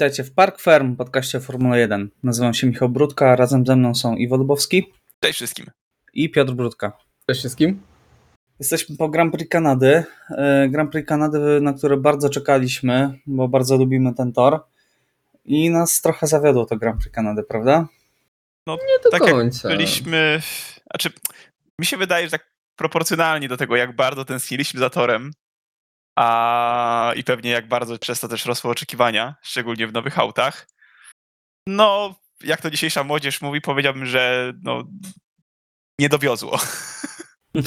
[0.00, 2.10] Witajcie w Park Ferm, podcaście Formuła 1.
[2.22, 4.92] Nazywam się Michał Brudka, razem ze mną są Iwo Lubowski.
[5.20, 5.66] Cześć wszystkim.
[6.14, 6.92] I Piotr Brudka.
[7.26, 7.82] Cześć wszystkim.
[8.58, 10.04] Jesteśmy po Grand Prix Kanady.
[10.30, 14.60] E, Grand Prix Kanady, na które bardzo czekaliśmy, bo bardzo lubimy ten tor.
[15.44, 17.88] I nas trochę zawiodło to Grand Prix Kanady, prawda?
[18.66, 19.68] No, nie do tak końca.
[19.68, 20.40] Jak byliśmy.
[20.90, 21.10] Znaczy,
[21.78, 25.30] mi się wydaje, że tak proporcjonalnie do tego, jak bardzo tęskniliśmy za torem,
[26.16, 30.68] a i pewnie jak bardzo przez to też rosły oczekiwania, szczególnie w nowych autach.
[31.66, 32.14] No,
[32.44, 34.84] jak to dzisiejsza młodzież mówi, powiedziałbym, że no,
[35.98, 36.58] nie dowiozło.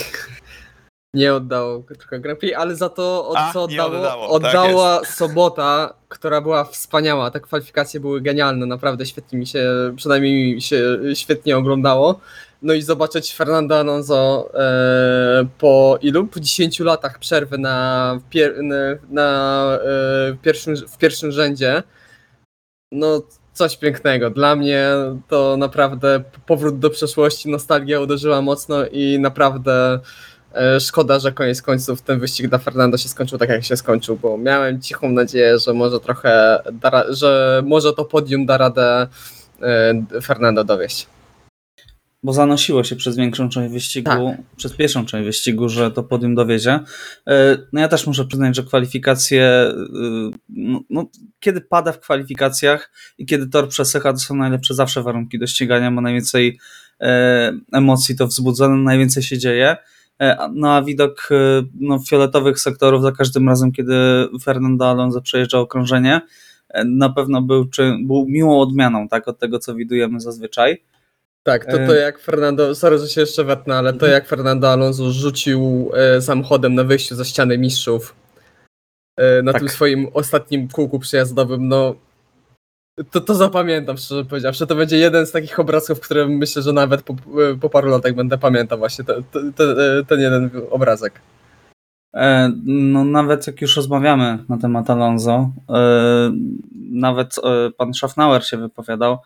[1.13, 5.93] Nie oddało trochę Prix, ale za to od, A, co oddało, oddało, tak oddała sobota,
[6.09, 7.31] która była wspaniała.
[7.31, 12.19] Te kwalifikacje były genialne, naprawdę świetnie mi się, przynajmniej mi się świetnie oglądało.
[12.63, 16.27] No i zobaczyć Fernando Alonso e, po ilu?
[16.27, 18.63] Po 10 latach przerwy na, pier,
[19.09, 21.83] na e, pierwszym, w pierwszym rzędzie.
[22.91, 23.21] No
[23.53, 24.29] coś pięknego.
[24.29, 24.87] Dla mnie
[25.27, 29.99] to naprawdę powrót do przeszłości, nostalgia uderzyła mocno i naprawdę
[30.53, 34.17] e, szkoda, że koniec końców ten wyścig dla Fernando się skończył tak, jak się skończył,
[34.17, 39.07] bo miałem cichą nadzieję, że może trochę, da, że może to podium da radę
[39.61, 41.12] e, Fernando dowieść
[42.23, 44.37] bo zanosiło się przez większą część wyścigu, tak.
[44.55, 46.79] przez pierwszą część wyścigu, że to podium dowiezie.
[47.27, 49.73] E, no ja też muszę przyznać, że kwalifikacje, e,
[50.49, 51.05] no, no,
[51.39, 55.91] kiedy pada w kwalifikacjach i kiedy tor przesycha, to są najlepsze zawsze warunki do ścigania,
[55.91, 56.59] bo najwięcej
[57.01, 59.77] e, emocji to wzbudza, najwięcej się dzieje.
[60.53, 61.29] No a widok
[61.79, 63.95] no, fioletowych sektorów za każdym razem, kiedy
[64.43, 66.21] Fernando Alonso przejeżdżał okrążenie,
[66.85, 70.83] na pewno był, czy, był miłą odmianą tak, od tego, co widujemy zazwyczaj.
[71.43, 74.11] Tak, to to jak Fernando, sorry, że się jeszcze wetnę, ale to mhm.
[74.11, 78.15] jak Fernando Alonso rzucił e, samochodem na wyjściu za ścianę mistrzów
[79.17, 79.61] e, na tak.
[79.61, 81.95] tym swoim ostatnim kółku przejazdowym, no
[83.11, 84.67] to, to zapamiętam, szczerze powiedziawszy.
[84.67, 87.15] To będzie jeden z takich obrazków, które myślę, że nawet po,
[87.61, 89.75] po paru latach będę pamiętał właśnie te, te, te,
[90.07, 91.21] ten jeden obrazek.
[92.13, 96.31] E, no nawet jak już rozmawiamy na temat Alonso, e,
[96.91, 99.17] nawet e, pan Schaffnauer się wypowiadał,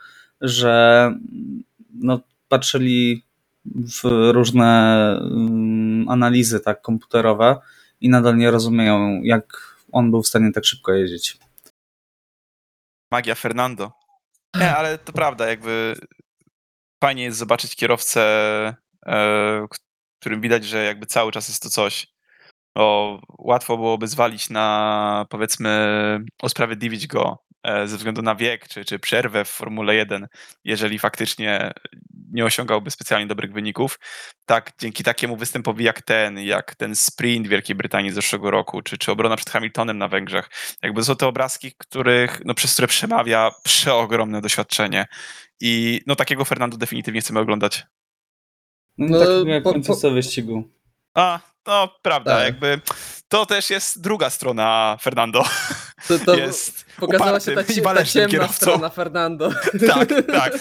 [0.42, 1.12] że
[2.02, 3.24] no, patrzyli
[3.66, 7.60] w różne um, analizy tak komputerowe
[8.02, 11.38] i nadal nie rozumieją, jak on był w stanie tak szybko jeździć.
[13.12, 13.92] Magia Fernando.
[14.56, 15.96] Nie, ale to prawda, jakby
[17.04, 18.22] fajnie jest zobaczyć kierowcę,
[19.06, 19.68] e,
[20.20, 22.08] którym widać, że jakby cały czas jest to coś.
[22.76, 29.46] Bo łatwo byłoby zwalić na, powiedzmy, usprawiedliwić go ze względu na wiek czy, czy przerwę
[29.46, 30.28] w Formule 1,
[30.64, 31.72] jeżeli faktycznie
[32.32, 34.00] nie osiągałby specjalnie dobrych wyników.
[34.46, 38.98] Tak, dzięki takiemu występowi jak ten, jak ten sprint Wielkiej Brytanii z zeszłego roku, czy,
[38.98, 40.50] czy obrona przed Hamiltonem na Węgrzech,
[40.84, 45.06] jakby są to obrazki, których, no, przez które przemawia przeogromne doświadczenie.
[45.60, 47.86] I no, takiego Fernando definitywnie chcemy oglądać.
[48.98, 50.12] No, no tak jak po, po...
[50.12, 50.70] wyścigu.
[51.14, 52.46] A, no prawda, tak.
[52.46, 52.82] jakby
[53.28, 55.44] to też jest druga strona Fernando.
[56.08, 58.56] To, to jest pokazała się ta, ta ciemna kierowcą.
[58.56, 59.50] strona Fernando.
[59.88, 60.60] Tak, tak.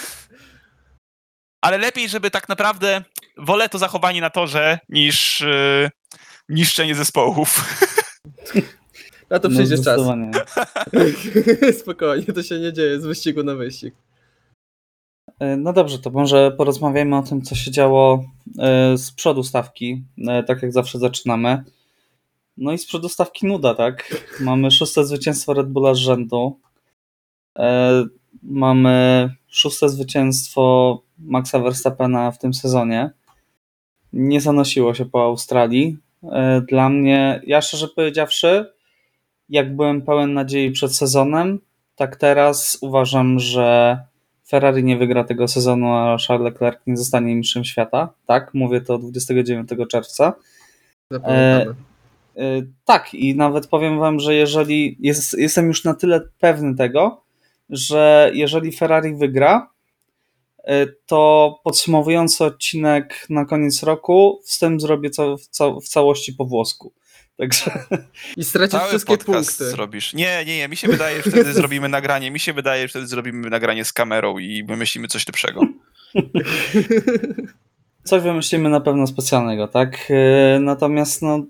[1.60, 3.02] Ale lepiej, żeby tak naprawdę
[3.38, 5.91] wolę to zachowanie na torze niż yy,
[6.48, 7.64] niszczenie zespołów.
[9.30, 10.00] Na to przyjdzie no, czas.
[11.80, 13.94] Spokojnie, to się nie dzieje z wyścigu na wyścig.
[15.41, 18.24] E, no dobrze, to może porozmawiajmy o tym, co się działo
[18.58, 21.64] e, z przodu stawki, e, tak jak zawsze zaczynamy.
[22.56, 24.24] No i z przodu stawki nuda, tak?
[24.40, 26.60] Mamy szóste zwycięstwo Red Bulla z rzędu.
[28.42, 33.10] Mamy szóste zwycięstwo Maxa Verstappena w tym sezonie.
[34.12, 35.96] Nie zanosiło się po Australii.
[36.68, 38.72] Dla mnie, ja szczerze powiedziawszy,
[39.48, 41.58] jak byłem pełen nadziei przed sezonem,
[41.96, 43.98] tak teraz uważam, że
[44.48, 48.09] Ferrari nie wygra tego sezonu, a Charles Leclerc nie zostanie mistrzem świata.
[48.26, 50.34] Tak, mówię to 29 czerwca.
[51.12, 51.74] E, e,
[52.84, 57.24] tak, i nawet powiem Wam, że jeżeli jest, jestem już na tyle pewny tego,
[57.71, 59.71] że jeżeli Ferrari wygra,
[60.65, 66.92] e, to podsumowujący odcinek na koniec roku, wstęp zrobię ca ca w całości po włosku.
[67.36, 67.71] Także...
[68.36, 69.71] I stracisz Cały wszystkie punkty.
[69.71, 70.15] zrobisz.
[70.15, 70.68] Nie, nie, nie.
[70.68, 72.30] Mi się wydaje, że wtedy zrobimy nagranie.
[72.30, 75.60] Mi się wydaje, że wtedy zrobimy nagranie z kamerą i wymyślimy coś lepszego.
[78.04, 80.09] Coś wymyślimy na pewno specjalnego, tak?
[80.10, 81.44] E, natomiast no,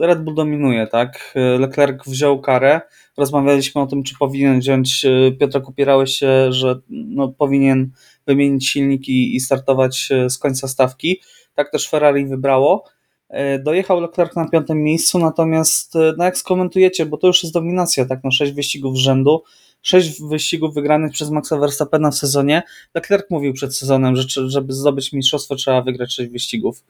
[0.00, 1.34] Red Bull dominuje, tak?
[1.36, 2.80] E, Leclerc wziął karę.
[3.16, 5.04] Rozmawialiśmy o tym, czy powinien wziąć.
[5.04, 7.90] E, Piotra, upierałeś się, że no, powinien
[8.26, 11.20] wymienić silniki i startować z końca stawki.
[11.54, 12.84] Tak też Ferrari wybrało.
[13.32, 17.54] E, dojechał Leclerc na piątym miejscu, natomiast e, no jak skomentujecie, bo to już jest
[17.54, 19.42] dominacja, tak, no sześć wyścigów z rzędu,
[19.82, 22.62] sześć wyścigów wygranych przez Maxa Verstappena w sezonie.
[22.94, 26.84] Leclerc mówił przed sezonem, że żeby zdobyć mistrzostwo trzeba wygrać sześć wyścigów.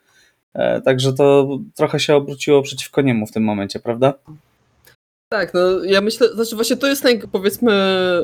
[0.53, 4.13] E, także to trochę się obróciło przeciwko niemu w tym momencie, prawda?
[5.33, 7.73] Tak, no ja myślę, znaczy właśnie to jest naj, powiedzmy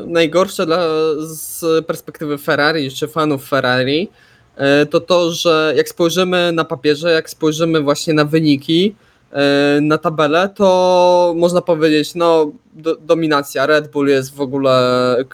[0.08, 0.80] najgorsze dla,
[1.20, 4.10] z perspektywy Ferrari czy fanów Ferrari,
[4.56, 8.96] e, to to, że jak spojrzymy na papierze, jak spojrzymy właśnie na wyniki,
[9.32, 15.26] e, na tabelę, to można powiedzieć, no do, dominacja, Red Bull jest w ogóle e,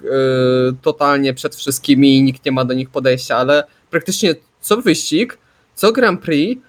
[0.82, 5.38] totalnie przed wszystkimi i nikt nie ma do nich podejścia, ale praktycznie co wyścig,
[5.76, 6.62] co Grand Prix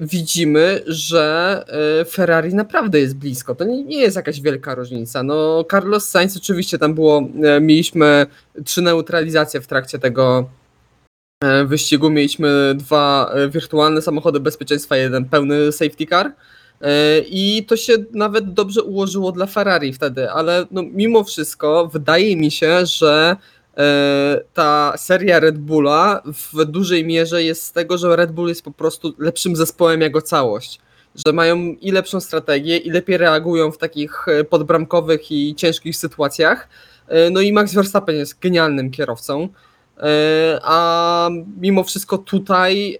[0.00, 1.64] widzimy, że
[2.00, 3.54] e, Ferrari naprawdę jest blisko.
[3.54, 5.22] To nie, nie, jest jakaś wielka różnica.
[5.22, 8.26] No, Carlos Sainz oczywiście tam było, e, mieliśmy
[8.64, 10.50] trzy neutralizacje w trakcie tego
[11.66, 12.10] wyścigu.
[12.10, 16.32] Mieliśmy dwa wirtualne samochody bezpieczeństwa, jeden pełny safety car.
[17.26, 22.50] I to się nawet dobrze ułożyło dla Ferrari wtedy, ale no, mimo wszystko wydaje mi
[22.50, 23.61] się, że E,
[24.54, 28.70] ta seria Red Bulla w dużej mierze jest z tego, że Red Bull jest po
[28.70, 30.80] prostu lepszym zespołem jako całość.
[31.26, 36.68] Że mają i lepszą strategię, i lepiej reagują w takich e, podbramkowych i ciężkich sytuacjach.
[37.08, 39.48] E, no i Max Verstappen jest genialnym kierowcą.
[40.62, 41.28] A
[41.60, 42.98] mimo wszystko tutaj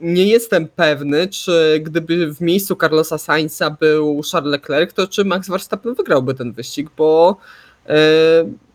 [0.00, 5.48] nie jestem pewny, czy gdyby w miejscu Carlosa Sainza był Charles Leclerc, to czy Max
[5.48, 7.36] Verstappen wygrałby ten wyścig, bo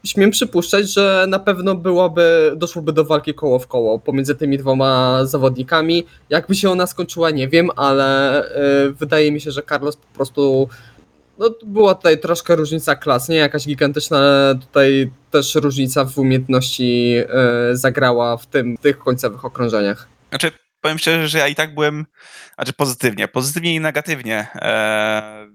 [0.06, 5.20] śmiem przypuszczać, że na pewno byłoby, doszłoby do walki koło w koło pomiędzy tymi dwoma
[5.26, 6.06] zawodnikami.
[6.30, 8.42] Jakby się ona skończyła, nie wiem, ale
[8.88, 10.70] y, wydaje mi się, że Carlos po prostu.
[11.40, 14.20] No, była tutaj troszkę różnica klas, nie jakaś gigantyczna,
[14.62, 17.16] tutaj też różnica w umiejętności
[17.72, 20.08] y, zagrała w tym, w tych końcowych okrążeniach.
[20.30, 20.52] Znaczy,
[20.84, 22.06] powiem szczerze, że ja i tak byłem,
[22.56, 24.48] znaczy pozytywnie, pozytywnie i negatywnie.
[24.56, 25.48] E,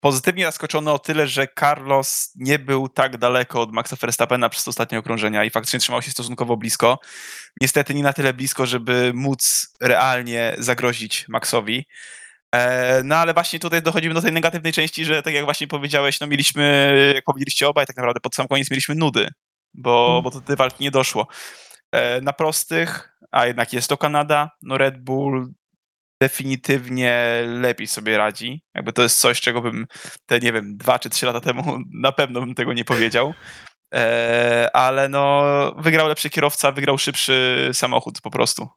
[0.00, 4.98] pozytywnie zaskoczony o tyle, że Carlos nie był tak daleko od Maxa Verstappena przez ostatnie
[4.98, 6.98] okrążenia i faktycznie trzymał się stosunkowo blisko.
[7.60, 11.86] Niestety nie na tyle blisko, żeby móc realnie zagrozić Maxowi.
[12.54, 16.20] E, no ale właśnie tutaj dochodzimy do tej negatywnej części, że tak jak właśnie powiedziałeś,
[16.20, 19.28] no mieliśmy, jak powiedzieliście obaj, tak naprawdę pod sam koniec mieliśmy nudy,
[19.74, 20.22] bo, mm.
[20.22, 21.26] bo do tej walki nie doszło.
[21.92, 25.52] E, na prostych, a jednak jest to Kanada, no Red Bull
[26.22, 28.62] definitywnie lepiej sobie radzi.
[28.74, 29.86] Jakby to jest coś, czego bym
[30.26, 33.34] te, nie wiem, dwa czy trzy lata temu na pewno bym tego nie powiedział.
[33.94, 35.44] E, ale no,
[35.78, 38.68] wygrał lepszy kierowca, wygrał szybszy samochód po prostu.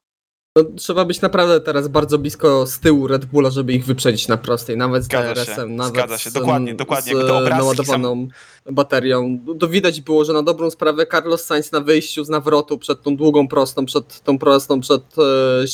[0.59, 4.37] No, trzeba być naprawdę teraz bardzo blisko z tyłu Red Bulla, żeby ich wyprzedzić na
[4.37, 6.31] prostej, nawet z DRS-em, nawet zgadza się.
[6.31, 7.13] Dokładnie, dokładnie.
[7.15, 8.27] z naładowaną
[8.65, 8.73] sam...
[8.75, 9.39] baterią.
[9.59, 13.15] To widać było, że na dobrą sprawę Carlos Sainz na wyjściu z nawrotu przed tą
[13.15, 15.03] długą prostą, przed tą prostą, przed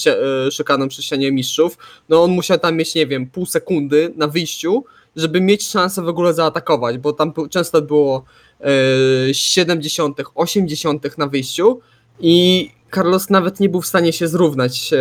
[0.05, 1.77] e, e, szykaną ścianie mistrzów,
[2.09, 4.85] no on musiał tam mieć, nie wiem, pół sekundy na wyjściu,
[5.15, 8.23] żeby mieć szansę w ogóle zaatakować, bo tam często było
[8.61, 11.17] e, 70., 80.
[11.17, 11.79] na wyjściu
[12.19, 14.97] i Carlos nawet nie był w stanie się zrównać e,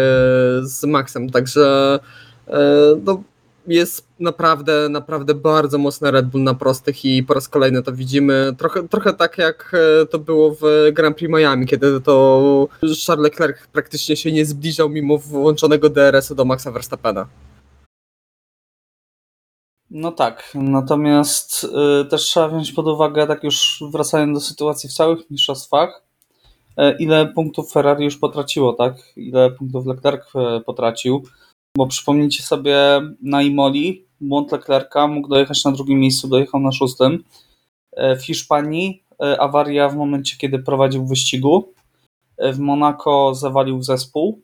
[0.62, 1.98] z Maxem, także
[2.48, 2.60] e,
[3.04, 3.22] no,
[3.66, 8.54] jest naprawdę, naprawdę bardzo mocny Red Bull na prostych i po raz kolejny to widzimy.
[8.58, 12.68] Trochę, trochę tak jak e, to było w Grand Prix Miami, kiedy to
[13.06, 17.26] Charles Leclerc praktycznie się nie zbliżał mimo włączonego DRS-u do Maxa Verstappena.
[19.90, 24.92] No tak, natomiast y, też trzeba wziąć pod uwagę, tak już wracając do sytuacji w
[24.92, 26.03] całych mistrzostwach,
[26.98, 28.94] ile punktów Ferrari już potraciło, tak?
[29.16, 31.22] Ile punktów Leclerc e, potracił.
[31.76, 32.76] Bo przypomnijcie sobie
[33.22, 37.24] na Imoli, błąd Leclerca mógł dojechać na drugim miejscu, dojechał na szóstym.
[37.92, 39.04] E, w Hiszpanii
[39.38, 41.72] awaria w momencie, kiedy prowadził w wyścigu.
[42.38, 44.40] W Monako zawalił zespół,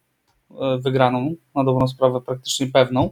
[0.78, 3.10] wygraną, na dobrą sprawę praktycznie pewną.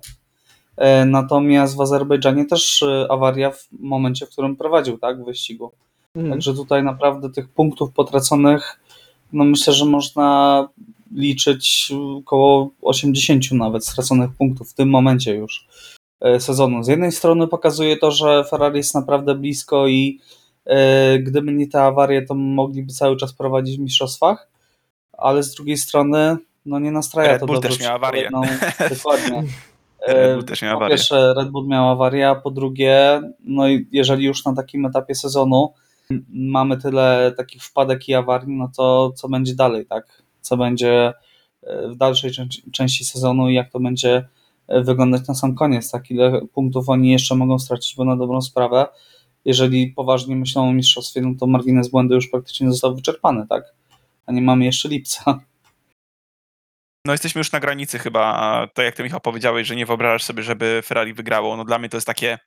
[1.06, 5.72] Natomiast w Azerbejdżanie też awaria w momencie, w którym prowadził tak, w wyścigu.
[6.14, 6.32] Mhm.
[6.32, 8.80] Także tutaj naprawdę tych punktów potraconych
[9.32, 10.68] no myślę, że można
[11.14, 15.68] liczyć około 80 nawet straconych punktów w tym momencie już
[16.20, 16.85] e, sezonu.
[16.85, 20.20] Z jednej strony pokazuje to, że Ferrari jest naprawdę blisko i
[20.64, 24.49] e, gdyby nie te awarie, to mogliby cały czas prowadzić w mistrzostwach,
[25.12, 28.30] ale z drugiej strony no nie nastraja Red to Bull do też miał awarię.
[28.97, 29.44] dokładnie.
[30.08, 34.25] Red Bull też miał po pierwsze Red Bull miał awarię, a po drugie, no jeżeli
[34.25, 35.73] już na takim etapie sezonu
[36.29, 40.23] mamy tyle takich wpadek i awarii, no to co będzie dalej, tak?
[40.41, 41.12] Co będzie
[41.62, 42.31] e, w dalszej
[42.73, 44.29] części sezonu i jak to będzie
[44.69, 46.11] e, wyglądać na sam koniec, tak?
[46.11, 48.87] Ile punktów oni jeszcze mogą stracić, bo na dobrą sprawę,
[49.45, 53.65] jeżeli poważnie myślą o mistrzostwie, no to margines błędu już praktycznie został wyczerpany, tak?
[54.27, 55.41] A nie mamy jeszcze lipca.
[57.07, 60.43] No jesteśmy już na granicy chyba, to jak ty Michał powiedziałeś, że nie wyobrażasz sobie,
[60.43, 62.38] żeby Ferrari wygrało, no dla mnie to jest takie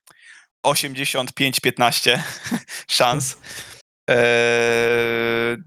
[0.67, 2.19] 85-15
[2.87, 3.37] szans.
[4.07, 5.57] Eee,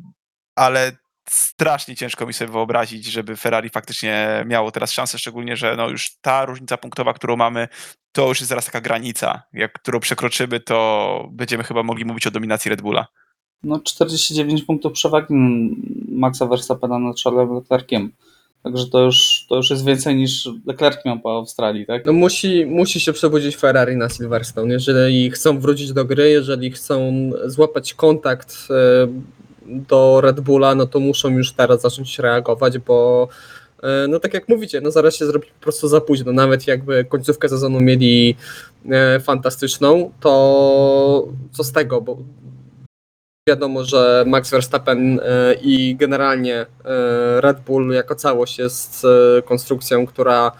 [0.56, 0.92] ale
[1.28, 6.16] strasznie ciężko mi sobie wyobrazić, żeby Ferrari faktycznie miało teraz szansę, szczególnie, że no już
[6.20, 7.68] ta różnica punktowa, którą mamy,
[8.12, 9.42] to już jest zaraz taka granica.
[9.52, 13.06] Jak którą przekroczymy, to będziemy chyba mogli mówić o dominacji Red Bulla.
[13.62, 15.34] No 49 punktów przewagi
[16.08, 18.12] Maxa Verstappena nad Charlesem Leclerciem.
[18.64, 22.06] Także to już, to już jest więcej niż Leclerc miał po Australii, tak?
[22.06, 24.72] No musi, musi się przebudzić Ferrari na Silverstone.
[24.72, 28.74] Jeżeli chcą wrócić do gry, jeżeli chcą złapać kontakt e,
[29.66, 33.28] do Red Bulla, no to muszą już teraz zacząć reagować, bo
[33.82, 36.32] e, no tak jak mówicie, no zaraz się zrobi po prostu za późno.
[36.32, 38.36] Nawet jakby końcówkę sezonu mieli
[38.90, 42.18] e, fantastyczną, to co z tego, bo
[43.48, 46.66] wiadomo, że Max Verstappen e, i generalnie
[47.38, 49.06] Red Bull jako całość jest
[49.44, 50.52] konstrukcją, która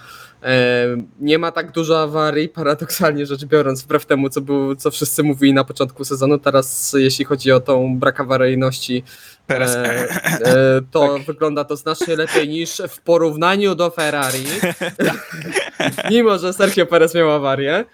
[1.21, 5.55] nie ma tak dużo awarii, paradoksalnie rzecz biorąc, wbrew temu, co, był, co wszyscy mówili
[5.55, 6.39] na początku sezonu.
[6.39, 9.05] Teraz, jeśli chodzi o tą brak awaryjności,
[9.51, 11.27] e, e, to tak.
[11.27, 14.45] wygląda to znacznie lepiej niż w porównaniu do Ferrari.
[16.11, 17.85] Mimo, że Sergio Perez miał awarię.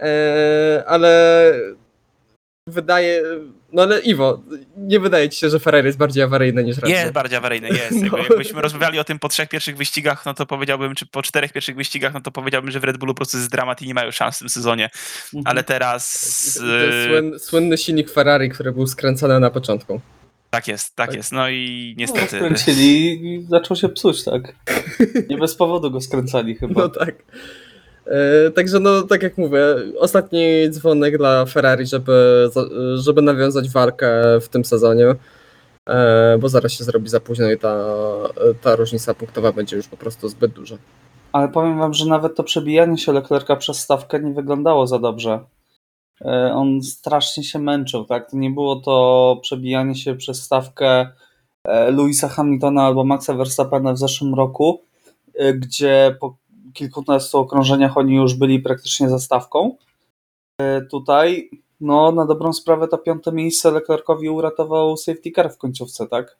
[0.00, 1.52] E, ale
[2.66, 3.22] wydaje,
[3.72, 4.42] no ale Iwo,
[4.76, 6.90] nie wydaje ci się, że Ferrari jest bardziej awaryjny niż Red Bull?
[6.90, 8.02] Jest bardziej awaryjny, jest.
[8.12, 8.18] No.
[8.18, 11.76] Jakbyśmy rozmawiali o tym po trzech pierwszych wyścigach, no to powiedziałbym, czy po czterech pierwszych
[11.76, 14.10] wyścigach, no to powiedziałbym, że w Red Bullu po prostu jest dramat i nie mają
[14.10, 14.90] szans w tym sezonie.
[15.34, 15.42] Mhm.
[15.44, 16.54] Ale teraz...
[16.54, 20.00] To, to słyn, słynny silnik Ferrari, który był skręcony na początku.
[20.50, 21.16] Tak jest, tak, tak.
[21.16, 21.32] jest.
[21.32, 22.40] No i niestety.
[22.40, 24.54] No, skręcili i zaczął się psuć, tak.
[25.30, 26.80] Nie bez powodu go skręcali chyba.
[26.80, 27.14] No tak.
[28.06, 29.62] E, także no, tak jak mówię,
[29.98, 32.48] ostatni dzwonek dla Ferrari, żeby,
[32.94, 35.14] żeby nawiązać walkę w tym sezonie,
[35.88, 37.84] e, bo zaraz się zrobi za późno i ta,
[38.62, 40.76] ta różnica punktowa będzie już po prostu zbyt duża.
[41.32, 45.40] Ale powiem wam, że nawet to przebijanie się Leclerca przez stawkę nie wyglądało za dobrze.
[46.20, 48.30] E, on strasznie się męczył, tak?
[48.30, 51.06] To nie było to przebijanie się przez stawkę
[51.92, 54.82] Louisa Hamiltona albo Maxa Verstappena w zeszłym roku,
[55.54, 56.36] gdzie po
[56.74, 59.76] kilkunastu okrążeniach oni już byli praktycznie zastawką.
[60.60, 61.50] E, tutaj,
[61.80, 66.38] no na dobrą sprawę to piąte miejsce Leclercowi uratował safety car w końcówce, tak?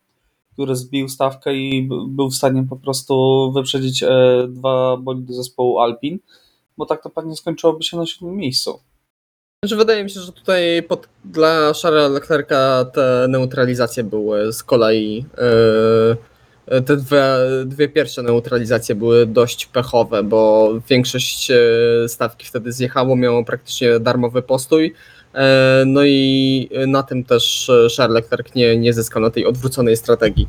[0.53, 4.09] Który zbił stawkę i był w stanie po prostu wyprzedzić e,
[4.49, 6.19] dwa bolidy zespołu Alpin,
[6.77, 8.81] bo tak to pewnie skończyłoby się na siódmym miejscu.
[9.65, 15.17] Znaczy, wydaje mi się, że tutaj pod, dla Charlesa Leclerca te neutralizacje były z kolei
[15.17, 16.17] yy,
[16.67, 17.25] te dwie,
[17.67, 21.59] dwie pierwsze neutralizacje były dość pechowe, bo większość e,
[22.09, 24.95] stawki wtedy zjechało, miało praktycznie darmowy postój.
[25.35, 29.97] E, no i na tym też e, Charles Leclerc nie, nie zyskał na tej odwróconej
[29.97, 30.49] strategii.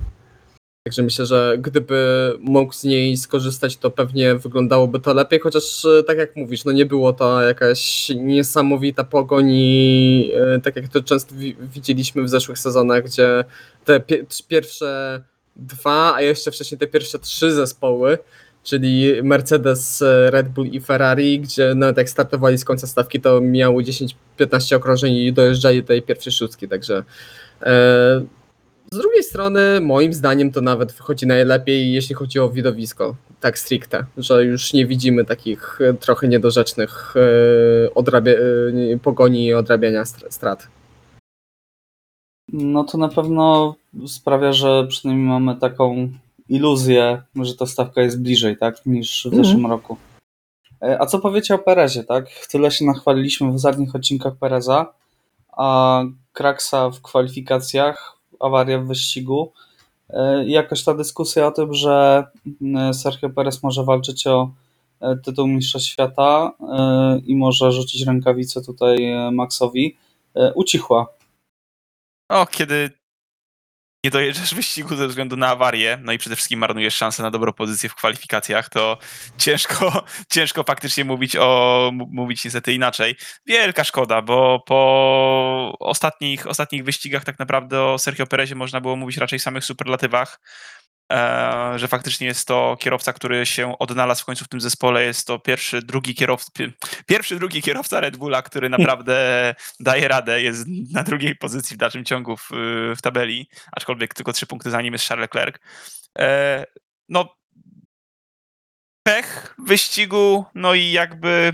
[0.83, 6.17] Także myślę, że gdyby mógł z niej skorzystać, to pewnie wyglądało to lepiej, chociaż tak
[6.17, 10.31] jak mówisz, no nie było to jakaś niesamowita pogoń i
[10.63, 13.43] tak jak to często widzieliśmy w zeszłych sezonach, gdzie
[13.85, 14.01] te
[14.47, 15.21] pierwsze
[15.61, 18.17] dwa, a jeszcze wcześniej te pierwsze trzy zespoły,
[18.63, 23.83] czyli Mercedes, Red Bull i Ferrari, gdzie nawet jak startowali z końca stawki, to miały
[23.83, 27.03] 10-15 okrążeń i dojeżdżali do tej pierwszej szóstki, także
[27.61, 28.21] e,
[28.91, 34.05] z drugiej strony moim zdaniem to nawet wychodzi najlepiej, jeśli chodzi o widowisko, tak stricte,
[34.17, 40.67] że już nie widzimy takich trochę niedorzecznych e, odrabia, e, pogoni i odrabiania strat.
[42.51, 43.75] No to na pewno
[44.07, 46.09] sprawia, że przynajmniej mamy taką
[46.49, 49.43] iluzję, że ta stawka jest bliżej, tak, niż w mhm.
[49.43, 49.97] zeszłym roku.
[50.81, 52.25] E, a co powiecie o Perezie, tak?
[52.51, 54.93] Tyle się nachwaliliśmy w ostatnich odcinkach Pereza,
[55.51, 56.03] a
[56.33, 59.51] Kraksa w kwalifikacjach, awaria w wyścigu.
[60.09, 62.23] E, jakoś ta dyskusja o tym, że
[62.61, 64.51] mm, Sergio Perez może walczyć o
[65.01, 66.51] e, tytuł mistrza świata
[67.25, 68.97] i może rzucić rękawicę tutaj
[69.31, 69.97] Maxowi,
[70.55, 71.07] ucichła.
[72.31, 72.89] O, kiedy
[74.05, 77.53] nie dojeżdżasz wyścigu ze względu na awarię, no i przede wszystkim marnujesz szansę na dobrą
[77.53, 78.97] pozycję w kwalifikacjach, to
[79.37, 83.15] ciężko, ciężko faktycznie mówić o mówić niestety inaczej.
[83.45, 89.17] Wielka szkoda, bo po ostatnich, ostatnich wyścigach tak naprawdę o Sergio Perezie można było mówić
[89.17, 90.39] raczej w samych superlatywach.
[91.11, 95.03] E, że faktycznie jest to kierowca, który się odnalazł w końcu w tym zespole.
[95.03, 96.51] Jest to pierwszy, drugi kierowca,
[97.05, 99.15] pierwszy, drugi kierowca Red Bulla, który naprawdę
[99.79, 100.41] daje radę.
[100.41, 102.49] Jest na drugiej pozycji w dalszym ciągu w,
[102.97, 105.55] w tabeli, aczkolwiek tylko trzy punkty za nim jest Charles Leclerc.
[106.19, 106.65] E,
[107.09, 107.35] no,
[109.03, 111.51] pech wyścigu, no i jakby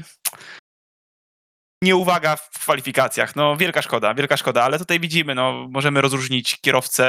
[1.83, 3.35] nieuwaga w kwalifikacjach.
[3.35, 7.07] No, wielka szkoda, wielka szkoda, ale tutaj widzimy, no, możemy rozróżnić kierowcę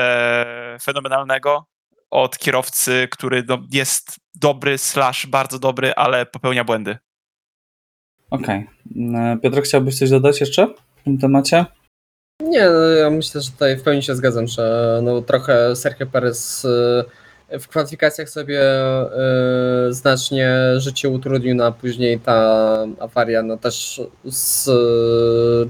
[0.82, 1.66] fenomenalnego
[2.10, 6.98] od kierowcy, który no, jest dobry, slash bardzo dobry, ale popełnia błędy.
[8.30, 8.66] Okej.
[8.90, 9.38] Okay.
[9.40, 11.64] Piotr, chciałbyś coś dodać jeszcze w tym temacie?
[12.42, 16.64] Nie, no, ja myślę, że tutaj w pełni się zgadzam, że no, trochę Sergio Perez
[16.64, 17.04] y,
[17.58, 18.62] w kwalifikacjach sobie
[19.88, 24.70] y, znacznie życie utrudnił, no, a później ta awaria no, też z,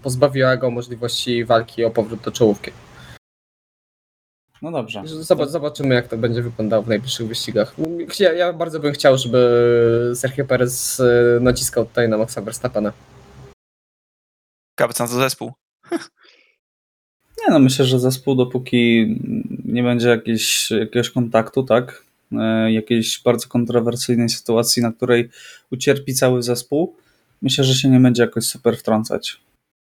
[0.01, 2.71] pozbawiła go możliwości walki o powrót do czołówki.
[4.63, 5.03] No dobrze.
[5.07, 7.75] Zobacz, zobaczymy, jak to będzie wyglądało w najbliższych wyścigach.
[8.19, 12.93] Ja, ja bardzo bym chciał, żeby Sergio Perez y, naciskał tutaj na Maxa Verstappena.
[14.81, 15.53] Na to zespół.
[17.41, 19.07] Nie no, myślę, że zespół dopóki
[19.65, 25.29] nie będzie jakieś, jakiegoś kontaktu, tak, e, jakiejś bardzo kontrowersyjnej sytuacji, na której
[25.73, 26.97] ucierpi cały zespół,
[27.43, 29.41] myślę, że się nie będzie jakoś super wtrącać.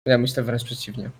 [0.06, 1.10] Ja myślę wręcz przeciwnie.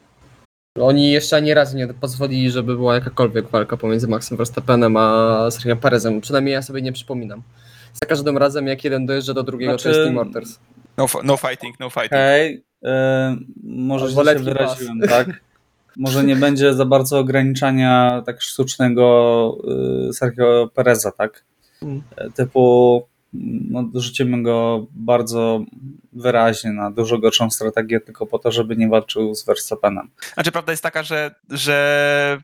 [0.80, 5.76] Oni jeszcze ani razu nie pozwolili, żeby była jakakolwiek walka pomiędzy Maxem Verstappenem a Sergio
[5.76, 6.20] Perezem.
[6.20, 7.42] Przynajmniej ja sobie nie przypominam.
[7.92, 9.84] Za każdym razem, jak jeden dojeżdża do drugiego, znaczy...
[9.84, 10.58] to jest Team Orders.
[10.96, 12.12] No, no fighting, no fighting.
[12.12, 12.90] Hej, yy,
[13.62, 15.28] może się wyraziłem, tak?
[15.96, 19.56] może nie będzie za bardzo ograniczania tak sztucznego
[20.08, 21.44] y, Sergio Pereza, tak?
[21.82, 22.02] Mm.
[22.34, 23.02] Typu
[23.32, 25.64] no, rzucimy go bardzo
[26.12, 30.10] wyraźnie na dużo gorszą strategię tylko po to, żeby nie walczył z Verstappenem.
[30.34, 32.42] Znaczy prawda jest taka, że, że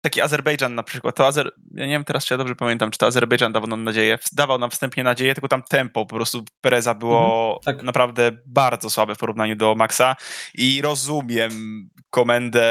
[0.00, 1.52] taki Azerbejdżan na przykład, to Azer...
[1.74, 4.58] ja nie wiem teraz, czy ja dobrze pamiętam, czy to Azerbejdżan dawał nam nadzieję, dawał
[4.58, 7.84] nam wstępnie nadzieję, tylko tam tempo po prostu Pereza było mhm, tak.
[7.84, 10.16] naprawdę bardzo słabe w porównaniu do Maxa
[10.54, 11.52] i rozumiem
[12.10, 12.66] komendę,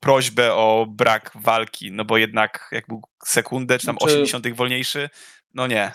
[0.00, 4.14] prośbę o brak walki, no bo jednak jak był sekundę, czy tam znaczy...
[4.14, 5.10] 80 wolniejszy,
[5.54, 5.92] no nie.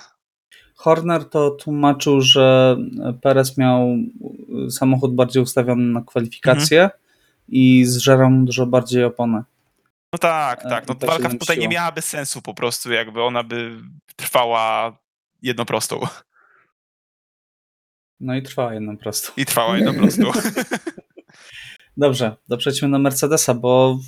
[0.80, 2.78] Horner to tłumaczył, że
[3.22, 3.88] Perez miał
[4.70, 7.00] samochód bardziej ustawiony na kwalifikację mhm.
[7.48, 9.44] i zżerał mu dużo bardziej opony.
[10.14, 10.88] No tak, tak.
[10.88, 13.78] No, walka tutaj nie miałaby sensu po prostu, jakby ona by
[14.16, 14.98] trwała
[15.42, 16.00] jedną prostą.
[18.20, 19.32] No i trwała jedną prostą.
[19.38, 20.24] I trwała jedną prostą.
[21.98, 24.00] Dobrze, to przejdźmy do Mercedesa, bo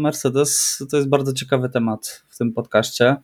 [0.00, 3.16] Mercedes to jest bardzo ciekawy temat w tym podcaście, e,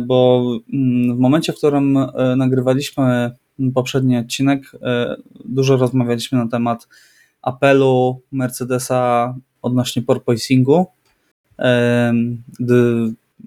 [0.00, 3.30] bo mm, w momencie, w którym e, nagrywaliśmy
[3.74, 6.88] poprzedni odcinek, e, dużo rozmawialiśmy na temat
[7.42, 10.86] apelu Mercedesa odnośnie porpoisingu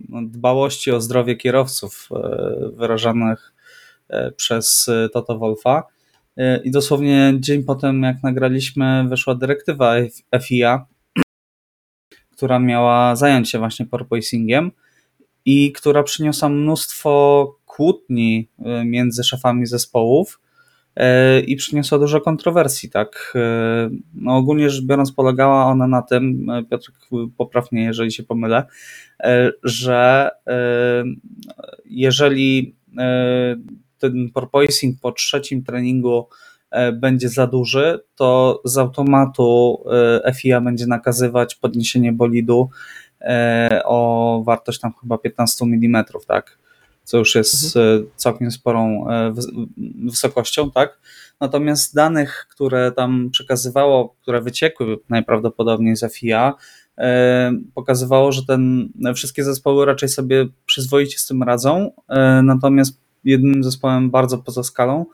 [0.09, 3.53] no, dbałości o zdrowie kierowców e, wyrażanych
[4.09, 5.83] e, przez Toto Wolfa.
[6.37, 9.95] E, I dosłownie dzień potem, jak nagraliśmy, wyszła dyrektywa
[10.41, 10.85] FIA,
[12.31, 14.71] która miała zająć się właśnie porpoisingiem
[15.45, 18.49] i która przyniosła mnóstwo kłótni
[18.85, 20.39] między szefami zespołów
[20.95, 23.33] E, i przyniosła dużo kontrowersji, tak.
[23.35, 26.91] E, no ogólnie rzecz biorąc, polegała ona na tym, Piotr,
[27.37, 28.63] poprawnie, jeżeli się pomylę,
[29.63, 30.29] że
[31.85, 32.75] jeżeli
[33.97, 36.27] ten porpoising po trzecim treningu
[36.93, 39.83] będzie za duży, to z automatu
[40.35, 42.69] FIA będzie nakazywać podniesienie bolidu
[43.85, 46.57] o wartość tam chyba 15 mm, tak
[47.03, 48.03] co już jest mhm.
[48.03, 49.33] E, całkiem sporą e,
[50.05, 50.99] wysokością, tak?
[51.39, 56.53] Natomiast danych, które tam przekazywało, które wyciekły najprawdopodobniej z FIA,
[56.97, 61.91] e, pokazywało, że ten, wszystkie zespoły raczej sobie przyzwoicie z tym radzą,
[62.43, 65.05] natomiast jednym zespołem bardzo poza skalą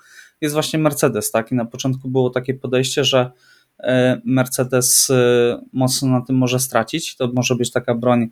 [0.42, 1.52] jest właśnie Mercedes, tak?
[1.52, 3.32] I na początku było takie podejście, że
[4.26, 5.12] Mercedes
[5.74, 8.30] mocno na tym może stracić, to może być taka broń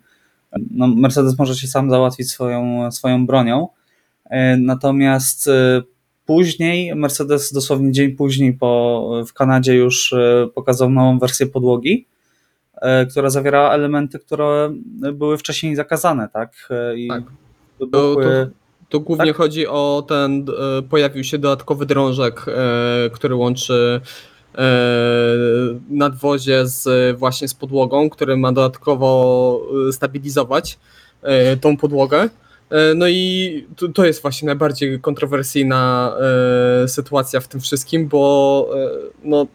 [0.70, 3.68] no, Mercedes może się sam załatwić swoją, swoją bronią.
[4.24, 5.82] E, natomiast e,
[6.26, 12.06] później, Mercedes dosłownie dzień później po, w Kanadzie już e, pokazał nową wersję podłogi,
[13.10, 14.72] która zawierała elementy, które
[15.12, 16.68] były wcześniej zakazane, tak?
[16.96, 17.22] I tak.
[17.90, 18.50] Były...
[18.88, 19.36] Tu głównie tak?
[19.36, 20.46] chodzi o ten,
[20.90, 22.46] pojawił się dodatkowy drążek,
[23.12, 24.00] który łączy
[24.37, 24.37] E,
[25.90, 30.78] nadwozie z, właśnie z podłogą, który ma dodatkowo e, stabilizować
[31.22, 32.28] e, tą podłogę.
[32.94, 36.12] No i to jest właśnie najbardziej kontrowersyjna
[36.86, 38.70] sytuacja w tym wszystkim, bo
[39.24, 39.46] no,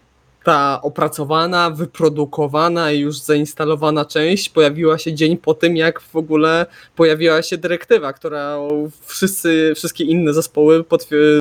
[0.43, 6.65] ta opracowana, wyprodukowana i już zainstalowana część pojawiła się dzień po tym, jak w ogóle
[6.95, 8.57] pojawiła się dyrektywa, która
[9.05, 10.85] wszyscy, wszystkie inne zespoły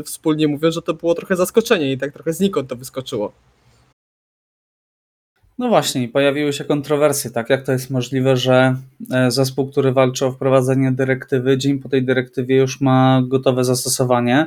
[0.05, 3.33] wspólnie mówią, że to było trochę zaskoczenie i tak trochę znikąd to wyskoczyło.
[5.62, 7.51] No właśnie, pojawiły się kontrowersje, tak?
[7.51, 8.77] Jak to jest możliwe, że
[9.11, 14.46] e, zespół, który walczy o wprowadzenie dyrektywy, dzień po tej dyrektywie już ma gotowe zastosowanie,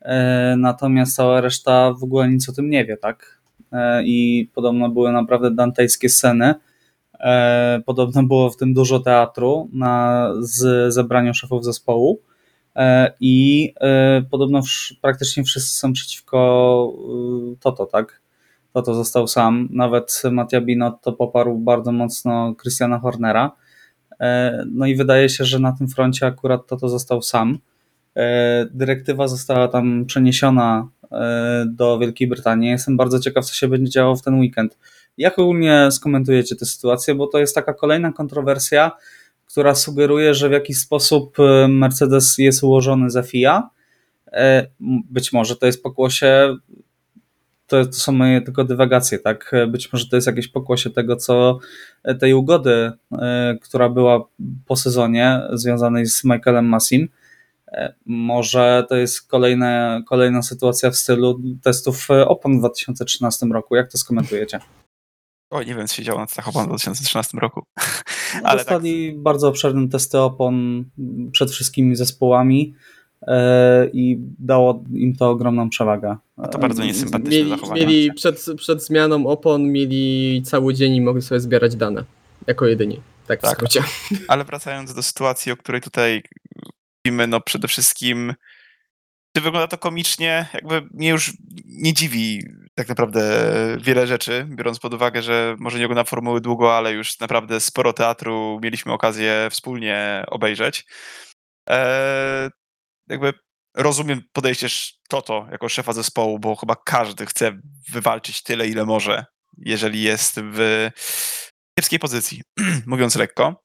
[0.00, 3.40] e, natomiast cała reszta w ogóle nic o tym nie wie, tak?
[3.72, 6.54] E, I podobno były naprawdę dantejskie sceny.
[7.86, 12.20] Podobno było w tym dużo teatru na z zebraniu szefów zespołu.
[13.20, 13.74] I
[14.30, 14.60] podobno
[15.02, 16.92] praktycznie wszyscy są przeciwko
[17.52, 18.20] y, Toto, tak?
[18.72, 19.68] Toto został sam.
[19.72, 23.52] Nawet Mattia Binotto poparł bardzo mocno Christiana Hornera.
[24.20, 27.58] E, No i wydaje się, że na tym froncie akurat Toto został sam.
[28.16, 32.70] E, Dyrektywa została tam przeniesiona e, do Wielkiej Brytanii.
[32.70, 34.78] Jestem bardzo ciekaw, co się będzie działo w ten weekend.
[35.18, 37.14] Jak ogólnie skomentujecie tę sytuację?
[37.14, 38.90] Bo to jest taka kolejna kontrowersja,
[39.46, 41.36] która sugeruje, że w jakiś sposób
[41.68, 43.70] Mercedes jest ułożony za FIA.
[45.10, 46.56] Być może to jest pokłosie,
[47.68, 49.52] to, to są moje tylko dywagacje, tak?
[49.68, 51.58] Być może to jest jakieś pokłosie tego, co
[52.04, 54.24] e, tej ugody, e, która była
[54.66, 57.08] po sezonie związanej z Michaelem Massim.
[57.68, 63.76] E, Może to jest kolejna, kolejna sytuacja w stylu testów Open w 2013 roku.
[63.76, 64.60] Jak to skomentujecie?
[65.50, 67.62] O, nie wiem, co się działo na tych opon w 2013 roku.
[68.34, 70.84] Ale tak, Dostali bardzo obszerne testy opon
[71.32, 72.74] przed wszystkimi zespołami
[73.92, 76.16] i dało im to ogromną przewagę.
[76.36, 77.80] No to bardzo E, niesympatyczne Mieli, zachowanie.
[77.80, 82.04] mieli przed, przed zmianą opon mieli cały dzień i mogli sobie zbierać dane.
[82.46, 83.00] Jako jedyni.
[83.26, 83.52] Tak w Tak.
[83.52, 83.82] skrócie.
[84.28, 86.22] Ale wracając do sytuacji, o której tutaj
[87.06, 88.34] mówimy, no przede wszystkim
[89.36, 90.46] czy wygląda to komicznie?
[90.54, 91.32] Jakby mnie już
[91.64, 92.42] nie dziwi
[92.74, 93.20] tak naprawdę
[93.80, 97.92] wiele rzeczy, biorąc pod uwagę, że może nie oglądam formuły długo, ale już naprawdę sporo
[97.92, 100.86] teatru mieliśmy okazję wspólnie obejrzeć.
[101.66, 102.50] Eee,
[103.08, 103.32] jakby
[103.76, 104.68] rozumiem podejście
[105.08, 107.60] Toto jako szefa zespołu, bo chyba każdy chce
[107.92, 109.24] wywalczyć tyle, ile może,
[109.58, 110.90] jeżeli jest w
[111.78, 112.42] kiepskiej pozycji,
[112.86, 113.62] mówiąc lekko.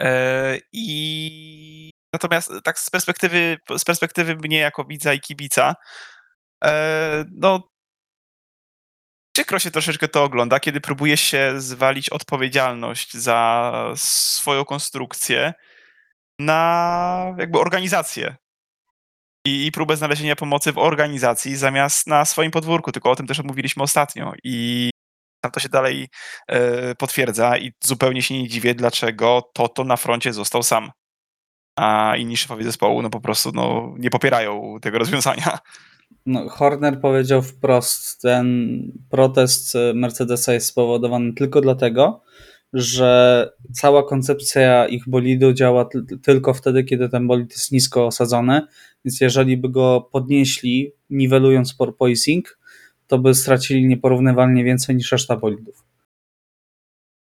[0.00, 5.74] E, I natomiast tak z perspektywy, z perspektywy mnie jako widza i kibica,
[6.64, 7.68] e, no
[9.36, 15.52] przykro się troszeczkę to ogląda, kiedy próbuje się zwalić odpowiedzialność za swoją konstrukcję
[16.44, 18.36] na jakby organizację
[19.46, 23.42] i, i próbę znalezienia pomocy w organizacji zamiast na swoim podwórku, tylko o tym też
[23.42, 24.90] mówiliśmy ostatnio i
[25.40, 26.08] tam to się dalej
[26.48, 30.90] e, potwierdza i zupełnie się nie dziwię, dlaczego Toto na froncie został sam.
[31.78, 35.58] A inni szefowie zespołu no po prostu no, nie popierają tego rozwiązania.
[36.26, 38.78] No, Horner powiedział wprost, ten
[39.10, 42.22] protest Mercedesa jest spowodowany tylko dlatego,
[42.72, 48.60] że cała koncepcja ich bolidu działa ty- tylko wtedy, kiedy ten bolid jest nisko osadzony,
[49.04, 52.58] więc jeżeli by go podnieśli, niwelując porpoising,
[53.06, 55.84] to by stracili nieporównywalnie więcej niż reszta bolidów.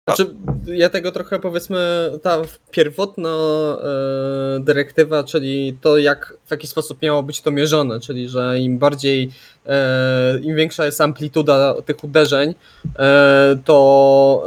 [0.09, 0.35] Znaczy,
[0.67, 7.23] ja tego trochę powiedzmy, ta pierwotna e, dyrektywa, czyli to jak w jaki sposób miało
[7.23, 9.31] być to mierzone, czyli że im bardziej,
[9.67, 12.55] e, im większa jest amplituda tych uderzeń,
[12.99, 14.45] e, to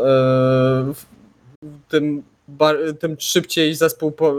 [1.90, 2.24] tym,
[3.00, 4.36] tym szybciej zespół po,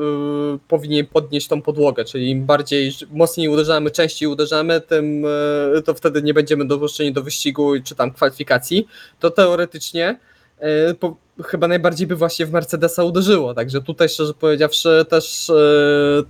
[0.69, 5.25] powinien podnieść tą podłogę, czyli im bardziej mocniej uderzamy, częściej uderzamy, tym
[5.85, 8.89] to wtedy nie będziemy dopuszczeni do wyścigu czy tam kwalifikacji.
[9.21, 10.19] To teoretycznie
[11.01, 13.55] po, chyba najbardziej by właśnie w Mercedesa uderzyło.
[13.55, 16.23] Także tutaj szczerze powiedziawszy też, e,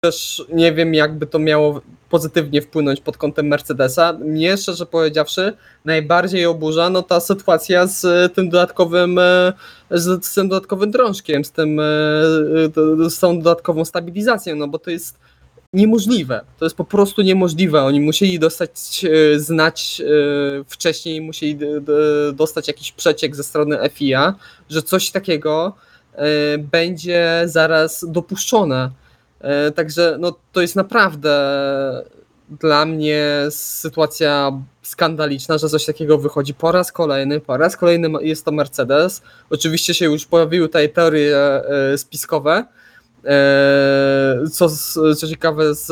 [0.00, 4.12] też nie wiem jakby to miało pozytywnie wpłynąć pod kątem Mercedesa.
[4.12, 5.52] Mnie szczerze powiedziawszy
[5.84, 9.52] najbardziej oburza no ta sytuacja z tym dodatkowym e,
[9.90, 11.82] z, z tym dodatkowym drążkiem, z tym e,
[13.10, 15.18] z tą dodatkową stabilizacją, no bo to jest
[15.72, 16.40] niemożliwe.
[16.58, 17.82] To jest po prostu niemożliwe.
[17.82, 21.58] Oni musieli dostać, e, znać e, wcześniej, musieli
[22.32, 24.34] dostać jakiś przeciek ze strony FIA,
[24.70, 25.74] że coś takiego
[26.14, 28.90] e, będzie zaraz dopuszczone.
[29.74, 31.32] Także no, to jest naprawdę
[32.60, 34.52] dla mnie sytuacja
[34.82, 37.40] skandaliczna, że coś takiego wychodzi po raz kolejny.
[37.40, 39.22] Po raz kolejny jest to Mercedes.
[39.50, 41.36] Oczywiście się już pojawiły tutaj teorie
[41.96, 42.64] spiskowe,
[44.52, 45.88] co, z- co ciekawe z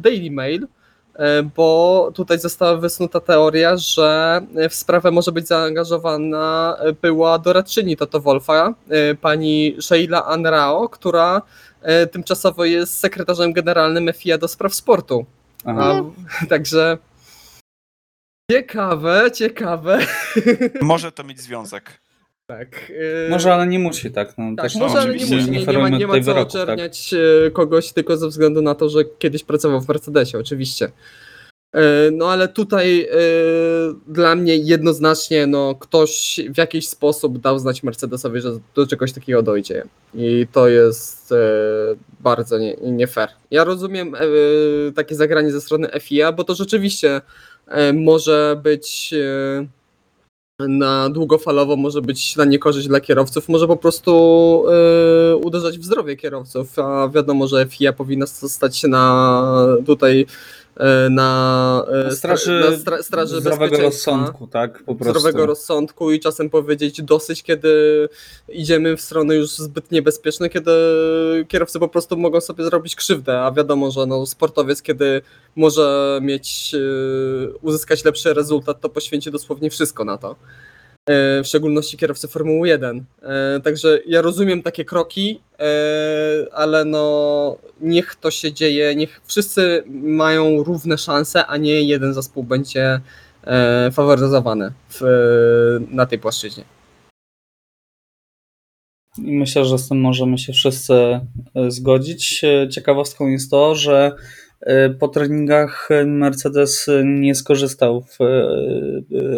[0.00, 0.66] Daily Mail,
[1.14, 4.40] e, bo tutaj została wysnuta teoria, że
[4.70, 11.42] w sprawę może być zaangażowana była doradczyni Toto Wolfa, e, pani Sheila Anrao, która
[11.82, 15.26] e, tymczasowo jest sekretarzem generalnym FIA do spraw sportu.
[15.64, 16.02] Aha.
[16.42, 16.98] A, także
[18.50, 19.98] ciekawe, ciekawe.
[20.80, 22.01] Może to mieć związek.
[22.58, 22.92] Tak.
[23.26, 24.34] e, Może, ale nie musi tak.
[24.38, 25.50] No, tak, też może, ale nie musi.
[25.50, 26.62] Nie, nie, ma, nie ma co wyroków, tak?
[26.62, 27.14] oczerniać
[27.46, 30.92] e, kogoś tylko ze względu na to, że kiedyś pracował w Mercedesie, oczywiście.
[31.74, 33.08] E, No ale tutaj
[34.06, 39.42] dla mnie jednoznacznie no, ktoś w jakiś sposób dał znać Mercedesowi, że do czegoś takiego
[39.42, 39.84] dojdzie.
[40.14, 41.34] I to jest
[42.20, 43.28] bardzo nie, nie fair.
[43.50, 44.14] Ja rozumiem
[44.96, 47.20] takie zagranie ze strony FIA, bo to rzeczywiście
[47.92, 49.14] może być
[50.68, 54.64] na długofalowo może być na niekorzyść dla kierowców, może po prostu
[55.32, 59.52] e, uderzać w zdrowie kierowców, a wiadomo, że FIA powinna stać się na
[59.86, 60.26] tutaj
[61.10, 64.82] na e, Straży, na stra, straży zdrowego rozsądku, tak?
[64.82, 65.20] Po prostu.
[65.20, 68.08] zdrowego rozsądku i czasem powiedzieć dosyć, kiedy
[68.48, 70.70] idziemy w stronę już zbyt niebezpieczne, kiedy
[71.48, 75.22] kierowcy po prostu mogą sobie zrobić krzywdę, a wiadomo, że no, sportowiec, kiedy
[75.56, 76.78] może mieć, e,
[77.62, 80.36] uzyskać lepszy rezultat, to poświęci dosłownie wszystko na to.
[81.06, 83.04] E, W szczególności kierowcy Formuły 1.
[83.22, 85.64] E, Także ja rozumiem takie kroki, e,
[86.52, 92.44] ale no niech to się dzieje, niech wszyscy mają równe szanse, a nie jeden zespół
[92.44, 93.00] będzie
[93.92, 95.00] faworyzowany w,
[95.90, 96.64] na tej płaszczyźnie.
[99.18, 101.20] Myślę, że z tym możemy się wszyscy
[101.68, 102.44] zgodzić.
[102.70, 104.12] Ciekawostką jest to, że
[104.98, 108.18] po treningach Mercedes nie skorzystał w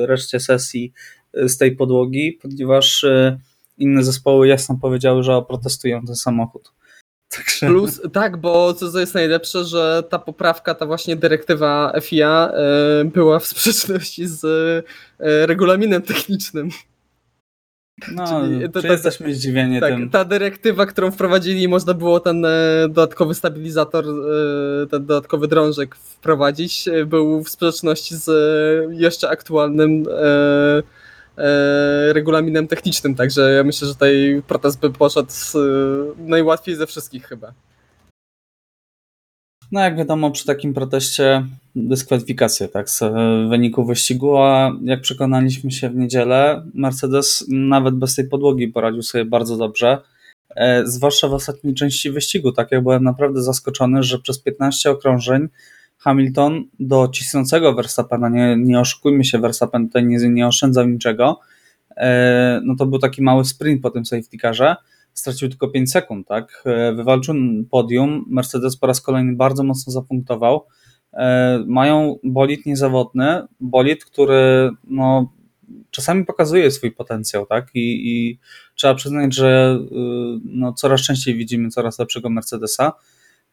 [0.07, 0.93] reszcie sesji
[1.47, 3.39] z tej podłogi, ponieważ e,
[3.79, 6.73] inne zespoły jasno powiedziały, że oprotestują ten samochód.
[7.37, 13.05] Także Plus, tak, bo co jest najlepsze, że ta poprawka, ta właśnie dyrektywa FIA e,
[13.05, 14.47] była w sprzeczności z
[15.19, 16.69] regulaminem technicznym.
[18.13, 20.11] no, czyli to- czy to- jesteśmy zdziwieni Tak, tym.
[20.11, 22.51] ta dyrektywa, którą wprowadzili, można było ten e,
[22.89, 28.31] dodatkowy stabilizator, e, ten dodatkowy drążek wprowadzić, e, był w sprzeczności z
[28.95, 30.05] jeszcze aktualnym
[32.13, 35.61] regulaminem technicznym, także ja myślę, że tutaj protest by poszedł e,
[36.19, 37.53] najłatwiej ze wszystkich chyba.
[39.73, 43.11] No jak wiadomo, przy takim proteście dyskwalifikacje tak, z e,
[43.51, 49.25] wyniku wyścigu, a jak przekonaliśmy się w niedzielę, Mercedes nawet bez tej podłogi poradził sobie
[49.25, 49.99] bardzo dobrze,
[50.57, 52.53] e, zwłaszcza w ostatniej części wyścigu.
[52.53, 55.49] Tak, ja byłem naprawdę zaskoczony, że przez 15 okrążeń
[55.99, 61.41] Hamilton do cisnącego Verstappena, nie, nie oszukujmy się, Verstappen tutaj nie, nie oszczędzał niczego,
[61.97, 64.77] e, no to był taki mały sprint po tym safety carze,
[65.15, 66.63] stracił tylko 5 sekund, tak?
[66.67, 67.35] E, Wywalczył
[67.71, 68.25] podium.
[68.29, 70.67] Mercedes po raz kolejny bardzo mocno zapunktował.
[71.13, 75.33] E, Mają bolid niezawodny, bolid, który no,
[75.91, 77.71] czasami pokazuje swój potencjał, tak?
[77.75, 78.39] I, i
[78.75, 79.95] trzeba przyznać, że y,
[80.45, 82.93] no, coraz częściej widzimy coraz lepszego Mercedesa.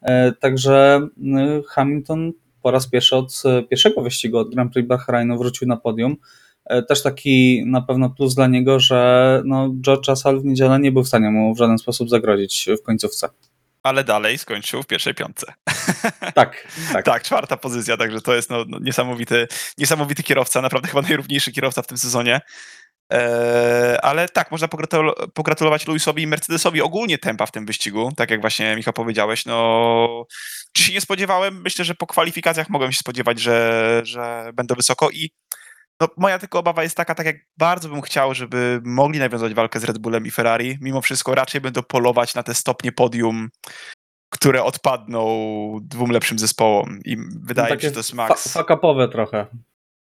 [0.02, 5.38] E, Także y, Hamilton po raz pierwszy od e, pierwszego wyścigu od Grand Prix Bahrainu
[5.38, 6.18] wrócił na podium.
[6.66, 10.92] E, Też taki na pewno plus dla niego, że no, George Russell w niedzielę nie
[10.92, 13.30] był w stanie mu w żaden sposób zagrozić w końcówce.
[13.84, 15.54] Ale dalej skończył w pierwszej piątce.
[16.34, 17.06] Tak, tak.
[17.06, 21.82] Tak, czwarta pozycja, także to jest no, no, niesamowity, niesamowity kierowca, naprawdę chyba najrówniejszy kierowca
[21.82, 22.42] w tym sezonie.
[23.12, 28.32] Eee, ale tak, można pogratulo- pogratulować Lewisowi i Mercedesowi ogólnie tempa w tym wyścigu, tak
[28.32, 29.46] jak właśnie Michał powiedziałeś.
[29.46, 30.26] No,
[30.74, 31.62] czy się nie spodziewałem?
[31.62, 35.32] Myślę, że po kwalifikacjach mogłem się spodziewać, że, że będą wysoko i
[36.02, 39.80] no, moja tylko obawa jest taka, tak jak bardzo bym chciał, żeby mogli nawiązać walkę
[39.80, 43.50] z Red Bullem i Ferrari, mimo wszystko raczej będą polować na te stopnie podium,
[44.34, 48.44] które odpadną dwóm lepszym zespołom i wydaje mi się, że to jest Max.
[48.44, 48.60] Fa-
[49.08, 49.48] trochę.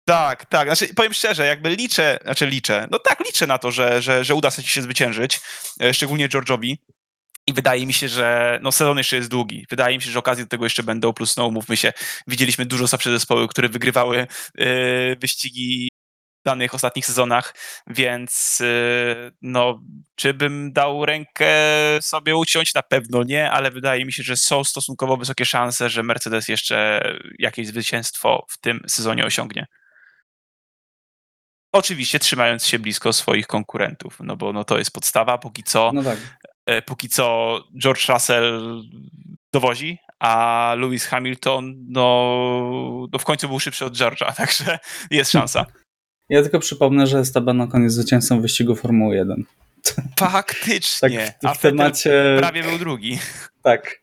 [0.09, 0.68] Tak, tak.
[0.68, 4.35] Znaczy, powiem szczerze, jakby liczę, znaczy liczę, no tak, liczę na to, że, że, że
[4.35, 5.40] uda się zwyciężyć,
[5.83, 6.77] e, szczególnie George'owi.
[7.47, 9.66] I wydaje mi się, że no, sezon jeszcze jest długi.
[9.71, 11.92] Wydaje mi się, że okazje do tego jeszcze będą, plus no umówmy się,
[12.27, 14.27] widzieliśmy dużo słabsze zespoły, które wygrywały e,
[15.16, 15.88] wyścigi
[16.40, 17.55] w danych ostatnich sezonach,
[17.87, 19.81] więc e, no,
[20.14, 21.55] czy bym dał rękę
[22.01, 22.75] sobie uciąć?
[22.75, 27.01] Na pewno nie, ale wydaje mi się, że są stosunkowo wysokie szanse, że Mercedes jeszcze
[27.38, 29.66] jakieś zwycięstwo w tym sezonie osiągnie.
[31.79, 36.03] Oczywiście trzymając się blisko swoich konkurentów, no bo no to jest podstawa, póki co, No
[36.03, 36.19] tak.
[36.67, 38.62] e, póki co George Russell
[39.53, 44.79] dowozi, a Lewis Hamilton no, no w końcu był szybszy od George'a, także
[45.11, 45.67] jest szansa.
[46.31, 49.45] Ja tylko przypomnę, że Esteban na koniec zwycięzcą wyścigu Formuły 1.
[50.17, 52.35] Tak, Faktycznie, w, a w temacie...
[52.38, 53.19] prawie był drugi.
[53.62, 54.03] Tak.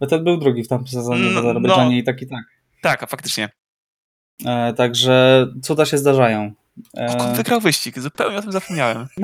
[0.00, 1.96] Vettel był drugi w tamtym sezonie w No, Azerbejdżanie no.
[1.96, 2.44] i tak i tak.
[2.82, 3.48] Tak, a faktycznie.
[4.44, 6.52] E, także cuda się zdarzają.
[6.96, 9.06] E, wygrał wyścig, zupełnie o tym zapomniałem.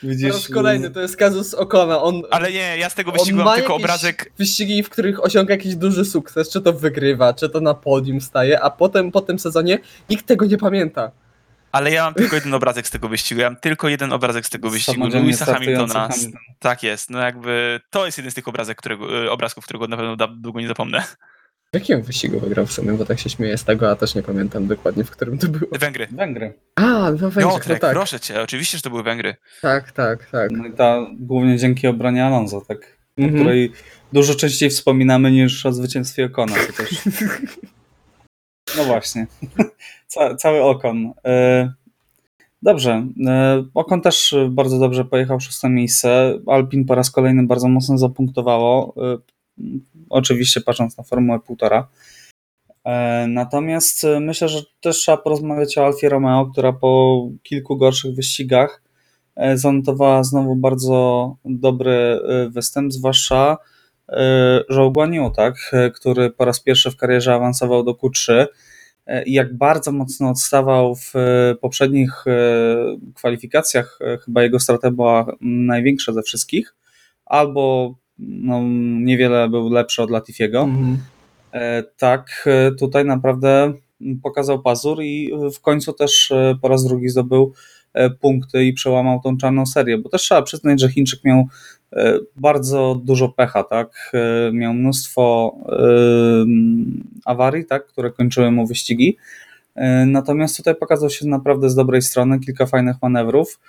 [0.00, 2.02] Po widzisz, raz kolejny, to jest kazus Okona.
[2.02, 5.54] On, Ale nie, ja z tego wyścigu ma mam tylko obrazek wyścigi, w których osiąga
[5.54, 9.38] jakiś duży sukces, czy to wygrywa, czy to na podium staje, a potem po tym
[9.38, 9.78] sezonie
[10.10, 11.10] nikt tego nie pamięta.
[11.72, 13.40] Ale ja mam tylko jeden obrazek z tego wyścigu.
[13.40, 15.06] Ja mam tylko jeden obrazek z tego wyścigu.
[15.06, 16.08] Louisa Hamiltona.
[16.08, 16.40] Hamilton.
[16.58, 17.10] Tak jest.
[17.10, 20.60] No jakby to jest jeden z tych obrazek, którego, y, obrazków, którego na pewno długo
[20.60, 21.04] nie zapomnę.
[21.72, 24.22] W jakim wyścigu wygrał w sumie, bo tak się śmieję z tego, a też nie
[24.22, 25.70] pamiętam dokładnie, w którym to było.
[25.80, 26.06] Węgry.
[26.12, 26.54] Węgry.
[26.76, 26.82] A,
[27.20, 27.92] no Węgrzech, no tak.
[27.92, 29.36] proszę cię, oczywiście, że to były Węgry.
[29.62, 30.50] Tak, tak, tak.
[30.50, 32.96] No i ta głównie dzięki obronie Alonso, tak?
[33.18, 33.34] O Mhm.
[33.42, 33.72] której
[34.12, 36.52] dużo częściej wspominamy niż o zwycięstwie Okona.
[36.66, 36.90] To też...
[38.76, 39.26] No właśnie.
[40.08, 41.12] Ca, cały Okon.
[41.26, 41.72] E,
[42.62, 43.06] dobrze.
[43.26, 46.38] E, Okon też bardzo dobrze pojechał szóste miejsce.
[46.46, 48.94] Alpin po raz kolejny bardzo mocno zapunktowało.
[49.58, 49.62] E,
[50.10, 51.84] oczywiście patrząc na Formułę 1,5.
[53.28, 58.82] Natomiast myślę, że też trzeba porozmawiać o Alfie Romeo, która po kilku gorszych wyścigach
[59.54, 63.56] zanotowała znowu bardzo dobry występ, zwłaszcza
[64.70, 68.46] Zhou Guanyu, tak, który po raz pierwszy w karierze awansował do Q3
[69.26, 71.12] i jak bardzo mocno odstawał w
[71.60, 72.24] poprzednich
[73.14, 76.74] kwalifikacjach, chyba jego strata była największa ze wszystkich,
[77.24, 78.62] albo no,
[79.00, 80.60] niewiele był lepszy od Latifiego.
[80.60, 80.98] Mhm.
[81.96, 82.48] Tak,
[82.78, 83.72] tutaj naprawdę
[84.22, 87.52] pokazał pazur i w końcu też po raz drugi zdobył
[88.20, 91.48] punkty i przełamał tą czarną serię, bo też trzeba przyznać, że Chińczyk miał
[91.92, 94.12] E, bardzo dużo pecha, tak?
[94.14, 95.78] E, miał mnóstwo e,
[97.24, 97.86] awarii, tak?
[97.86, 99.16] które kończyły mu wyścigi.
[100.06, 103.60] Natomiast tutaj pokazał się naprawdę z dobrej strony, kilka fajnych manewrów.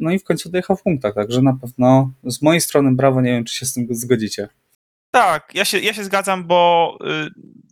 [0.00, 3.30] No i w końcu dojechał w punktach, także na pewno z mojej strony brawo, nie
[3.30, 4.48] wiem czy się z tym zgodzicie.
[5.14, 6.98] Tak, ja się, ja się zgadzam, bo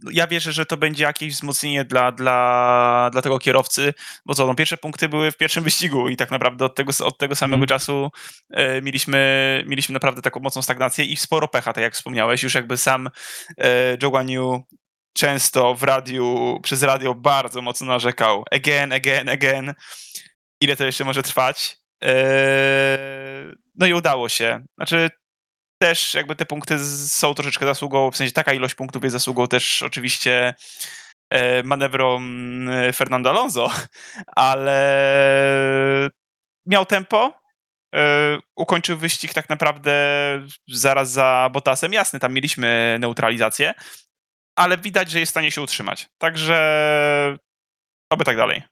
[0.04, 3.94] y, ja wierzę, że to będzie jakieś wzmocnienie dla, dla, dla tego kierowcy,
[4.26, 7.18] bo co, no, pierwsze punkty były w pierwszym wyścigu i tak naprawdę od tego, od
[7.18, 7.68] tego samego mm.
[7.68, 8.10] czasu
[8.50, 12.76] y, mieliśmy, mieliśmy naprawdę taką mocną stagnację i sporo pecha, tak jak wspomniałeś, już jakby
[12.76, 13.52] sam y,
[14.02, 14.62] Joe Guanyu
[15.12, 18.44] często w radiu, przez radio bardzo mocno narzekał.
[18.50, 19.74] Again, again, again.
[20.60, 21.79] Ile to jeszcze może trwać?
[22.04, 24.64] Y, no i udało się.
[24.78, 25.10] Znaczy,
[25.82, 29.82] też jakby te punkty są troszeczkę zasługą, w sensie taka ilość punktów jest zasługą też
[29.82, 30.54] oczywiście
[31.30, 33.70] e, manewrom e, Fernando Alonso,
[34.36, 34.80] ale
[36.66, 37.40] miał tempo,
[38.56, 39.92] ukończył wyścig tak naprawdę
[40.68, 41.92] zaraz za Bottasem.
[41.92, 43.74] Jasne, tam mieliśmy neutralizację,
[44.56, 46.08] ale widać, że jest w stanie się utrzymać.
[46.18, 47.38] Także
[48.12, 48.62] oby tak dalej.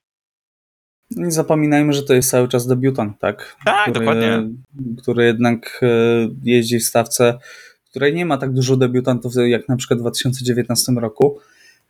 [1.11, 3.55] Nie zapominajmy, że to jest cały czas debiutant, tak?
[3.65, 4.49] Tak, który, dokładnie.
[4.97, 5.87] Który jednak e,
[6.43, 7.39] jeździ w stawce,
[7.89, 11.39] której nie ma tak dużo debiutantów jak na przykład w 2019 roku.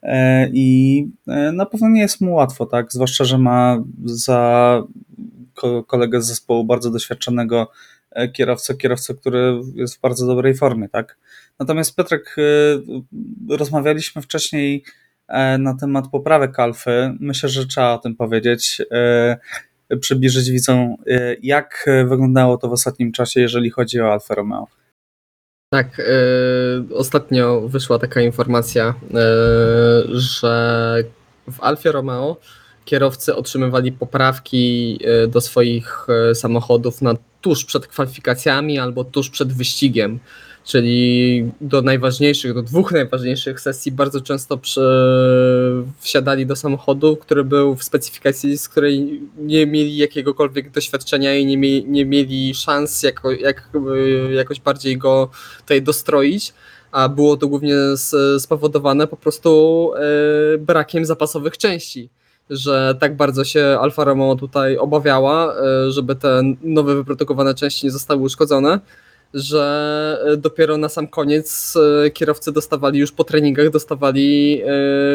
[0.03, 2.93] E, I e, na pewno nie jest mu łatwo, tak?
[2.93, 4.83] Zwłaszcza, że ma za
[5.87, 7.71] kolegę z zespołu bardzo doświadczonego
[8.33, 11.17] kierowcę, kierowcę, który jest w bardzo dobrej formie, tak?
[11.59, 12.35] Natomiast Piotrek,
[13.49, 14.83] rozmawialiśmy wcześniej
[15.59, 17.13] na temat poprawek alfy.
[17.19, 19.37] Myślę, że trzeba o tym powiedzieć, e,
[19.99, 24.67] przybliżyć widzom, e, jak wyglądało to w ostatnim czasie, jeżeli chodzi o Alfa Romeo.
[25.73, 26.01] Tak,
[26.93, 28.93] ostatnio wyszła taka informacja,
[30.11, 31.03] że
[31.51, 32.37] w Alfie Romeo
[32.85, 40.19] kierowcy otrzymywali poprawki do swoich samochodów na tuż przed kwalifikacjami albo tuż przed wyścigiem
[40.69, 44.81] czyli do najważniejszych, do dwóch najważniejszych sesji bardzo często przy,
[45.99, 51.81] wsiadali do samochodu, który był w specyfikacji, z której nie mieli jakiegokolwiek doświadczenia i nie,
[51.81, 53.69] nie mieli szans jako, jak,
[54.35, 55.29] jakoś bardziej go
[55.59, 56.53] tutaj dostroić
[56.91, 57.75] a było to głównie
[58.39, 62.09] spowodowane po prostu e, brakiem zapasowych części
[62.49, 67.91] że tak bardzo się Alfa Romeo tutaj obawiała, e, żeby te nowe wyprodukowane części nie
[67.91, 68.79] zostały uszkodzone,
[69.33, 74.65] że e, dopiero na sam koniec e, kierowcy dostawali już po treningach, dostawali e,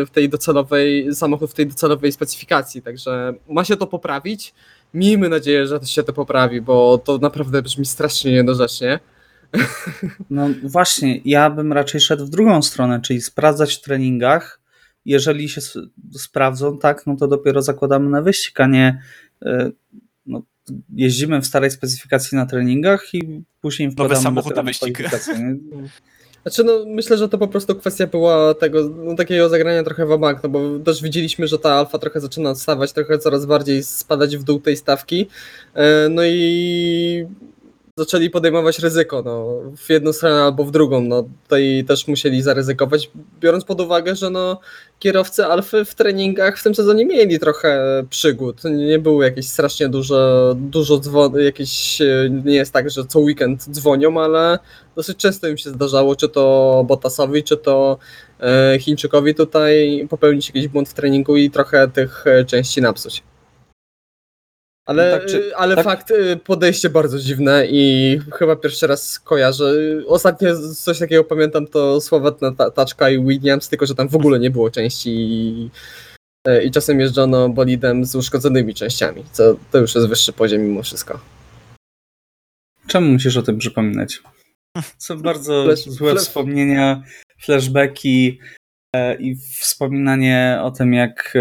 [0.06, 4.54] w tej docelowej, samochód w tej docelowej specyfikacji, także ma się to poprawić.
[4.94, 9.00] Miejmy nadzieję, że to się to poprawi, bo to naprawdę brzmi strasznie niedorzecznie.
[10.30, 14.60] No właśnie, ja bym raczej szedł w drugą stronę, czyli sprawdzać w treningach.
[15.04, 15.60] Jeżeli się
[16.12, 18.98] sprawdzą, tak, no to dopiero zakładamy na wyścig, a nie
[20.26, 20.42] no,
[20.94, 25.02] jeździmy w starej specyfikacji na treningach i później wkładamy Nowy samochód na wyścig.
[26.42, 30.18] Znaczy, no, myślę, że to po prostu kwestia była tego, no, takiego zagrania trochę w
[30.18, 34.36] bank, no bo też widzieliśmy, że ta alfa trochę zaczyna odstawać, trochę coraz bardziej spadać
[34.36, 35.28] w dół tej stawki.
[35.74, 37.26] E, no i
[37.98, 43.10] zaczęli podejmować ryzyko, no, w jedną stronę albo w drugą, no, tutaj też musieli zaryzykować,
[43.40, 44.60] biorąc pod uwagę, że no,
[44.98, 50.52] kierowcy Alfy w treningach w tym sezonie mieli trochę przygód, nie było jakieś strasznie dużo,
[50.56, 51.98] dużo dzwon, jakieś,
[52.44, 54.58] nie jest tak, że co weekend dzwonią, ale
[54.96, 57.98] dosyć często im się zdarzało, czy to Bottasowi, czy to
[58.40, 63.22] e, Chińczykowi tutaj popełnić jakiś błąd w treningu i trochę tych e, części napsuć.
[64.86, 65.84] Ale, no tak, czy, ale tak?
[65.84, 69.72] fakt, y, podejście bardzo dziwne i chyba pierwszy raz kojarzę.
[70.06, 74.50] Ostatnio coś takiego pamiętam to sławetna taczka i Williams, tylko że tam w ogóle nie
[74.50, 75.70] było części i,
[76.48, 80.82] y, i czasem jeżdżono bolidem z uszkodzonymi częściami, co to już jest wyższy poziom mimo
[80.82, 81.20] wszystko.
[82.86, 84.22] Czemu musisz o tym przypominać?
[84.98, 86.22] Są bardzo Flash, złe flash...
[86.22, 87.02] wspomnienia,
[87.40, 88.38] flashbacki.
[88.94, 91.40] E, I wspominanie o tym, jak e,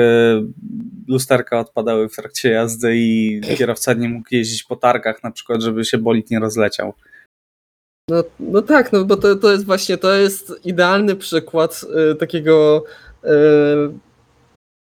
[1.07, 5.85] lusterka odpadały w trakcie jazdy i kierowca nie mógł jeździć po targach na przykład, żeby
[5.85, 6.93] się bolid nie rozleciał.
[8.09, 12.83] No, no tak, no bo to, to jest właśnie, to jest idealny przykład y, takiego
[13.23, 13.29] y,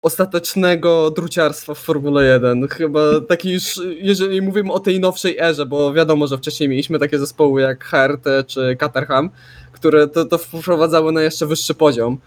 [0.04, 2.68] ostatecznego druciarstwa w Formule 1.
[2.68, 7.18] Chyba taki już, jeżeli mówimy o tej nowszej erze, bo wiadomo, że wcześniej mieliśmy takie
[7.18, 9.30] zespoły jak HRT czy Caterham,
[9.72, 12.18] które to, to wprowadzały na jeszcze wyższy poziom.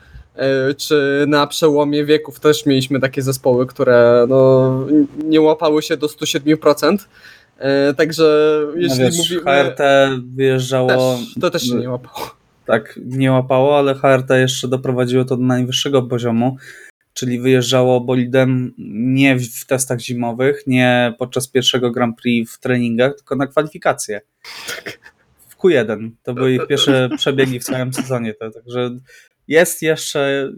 [0.71, 4.85] Y, Czy na przełomie wieków też mieliśmy takie zespoły, które no,
[5.25, 6.97] nie łapały się do 107%.
[7.89, 9.41] Y, Także No jeśli wiesz, mówimy.
[9.41, 9.79] HRT
[10.35, 10.87] wyjeżdżało.
[10.87, 12.35] Też, to też się nie łapało.
[12.65, 16.57] tak nie łapało, ale HRT jeszcze doprowadziło to do najwyższego poziomu,
[17.13, 23.35] czyli wyjeżdżało bolidem nie w testach zimowych, nie podczas pierwszego Grand Prix w treningach, tylko
[23.35, 24.21] na kwalifikacje.
[25.49, 26.09] W Q1.
[26.23, 28.33] To były ich pierwsze przebiegi w całym sezonie.
[28.33, 28.89] Także
[29.47, 30.49] jest jeszcze,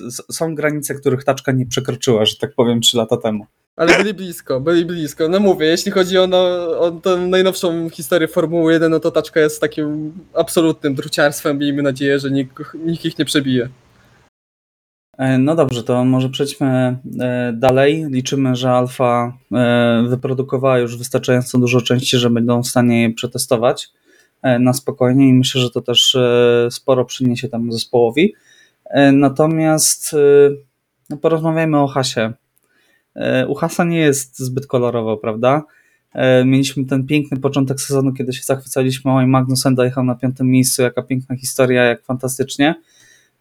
[0.00, 3.46] s- są granice, których taczka nie przekroczyła, że tak powiem, 3 lata temu.
[3.76, 5.28] Ale byli blisko, byli blisko.
[5.28, 6.38] No mówię, jeśli chodzi o, no,
[6.78, 11.58] o tę najnowszą historię Formuły 1, no to taczka jest takim absolutnym druciarstwem.
[11.58, 12.52] Miejmy nadzieję, że nikt,
[12.84, 13.68] nikt ich nie przebije.
[15.18, 16.66] E, No dobrze, to może przejdźmy
[17.20, 18.06] e, dalej.
[18.10, 23.88] Liczymy, że Alfa e, wyprodukowała już wystarczająco dużo części, że będą w stanie je przetestować
[24.60, 28.34] na spokojnie i myślę, że to też e, sporo przyniesie temu zespołowi.
[28.84, 30.16] E, Natomiast e,
[31.10, 32.32] no porozmawiajmy o Hasie.
[33.14, 35.62] E, U Hasa nie jest zbyt kolorowo, prawda?
[36.14, 40.82] E, Mieliśmy ten piękny początek sezonu, kiedy się zachwycaliśmy, oj Magnussen dojechał na piątym miejscu,
[40.82, 42.74] jaka piękna historia, jak fantastycznie.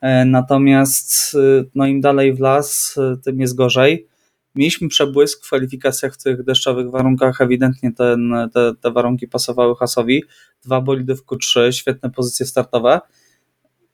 [0.01, 4.07] E, Natomiast e, no im dalej w las, e, tym jest gorzej.
[4.55, 7.41] Mieliśmy przebłysk w kwalifikacjach w tych deszczowych warunkach.
[7.41, 10.23] Ewidentnie ten, te, te warunki pasowały Hasowi.
[10.63, 13.01] Dwa bolidy w Q3, świetne pozycje startowe.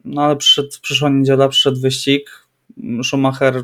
[0.05, 2.47] No ale przyszedł, przyszła niedziela, przyszedł wyścig.
[3.03, 3.63] Schumacher,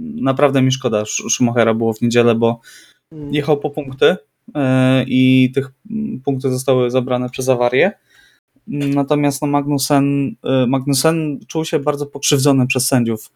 [0.00, 2.60] naprawdę mi szkoda Sch- Schumachera było w niedzielę, bo
[3.30, 4.16] jechał po punkty
[4.54, 5.70] e, i tych
[6.24, 7.92] punkty zostały zabrane przez awarię.
[8.66, 13.30] Natomiast no Magnussen, e, Magnussen czuł się bardzo pokrzywdzony przez sędziów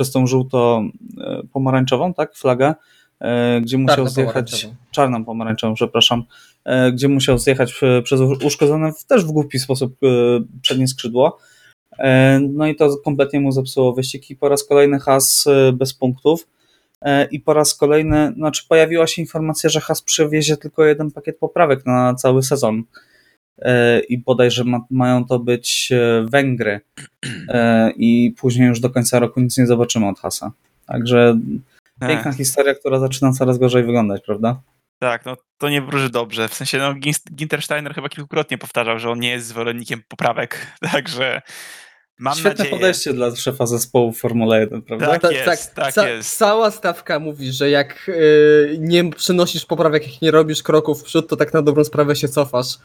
[0.00, 2.74] przez tą żółto-pomarańczową, tak, flagę,
[3.20, 4.90] e, gdzie musiał zjechać Czarno-pomarańczową.
[4.90, 6.24] czarną pomarańczową, przepraszam,
[6.64, 10.06] e, gdzie musiał zjechać e, przez uszkodzone w, też w głupi sposób e,
[10.62, 11.38] przednie skrzydło.
[11.98, 15.94] E, No i to kompletnie mu zepsuło wyścig i po raz kolejny Has e, bez
[15.94, 16.46] punktów.
[17.02, 21.38] E, I po raz kolejny, znaczy pojawiła się informacja, że Has przewiezie tylko jeden pakiet
[21.38, 22.82] poprawek na cały sezon.
[23.60, 26.80] E, I bodajże ma, mają to być e, Węgry.
[27.48, 30.52] E, I później już do końca roku nic nie zobaczymy od Hasa.
[30.86, 31.40] Także
[32.00, 34.60] piękna historia, która zaczyna coraz gorzej wyglądać, prawda?
[34.98, 36.48] Tak, no to nie wróży dobrze.
[36.48, 40.66] W sensie, no Gin- Ginter Steiner chyba kilkukrotnie powtarzał, że on nie jest zwolennikiem poprawek,
[40.92, 41.42] także
[42.18, 42.70] mam Świetne nadzieję...
[42.70, 45.18] podejście dla szefa zespołu Formule 1, prawda?
[45.18, 46.36] Tak jest, tak Ca- jest.
[46.36, 51.28] Cała stawka mówi, że jak y, nie przynosisz poprawek, jak nie robisz kroków w przód,
[51.28, 52.78] to tak na dobrą sprawę się cofasz.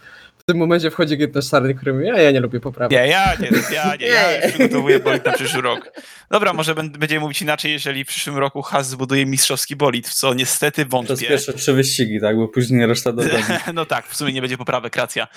[0.46, 2.92] W tym momencie wchodzi Gitter Steiner, który mówi, a ja nie lubię poprawek.
[2.92, 5.92] Nie, ja nie, ja nie, ja przygotowuję bolid na przyszły rok.
[6.32, 10.34] Dobra, może będziemy mówić inaczej, jeżeli w przyszłym roku Haas zbuduje mistrzowski bolid, w co
[10.34, 11.28] niestety Przez wątpię.
[11.28, 13.44] pierwsze trzy wyścigi, tak, bo później reszta dodani.
[13.74, 15.28] No tak, w sumie nie będzie poprawek, racja.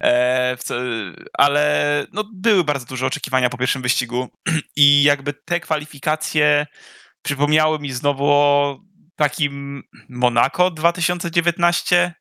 [0.00, 0.74] E, co,
[1.32, 4.28] ale no, były bardzo duże oczekiwania po pierwszym wyścigu
[4.76, 6.66] i jakby te kwalifikacje
[7.22, 8.80] przypomniały mi znowu o
[9.16, 12.14] takim Monaco 2019,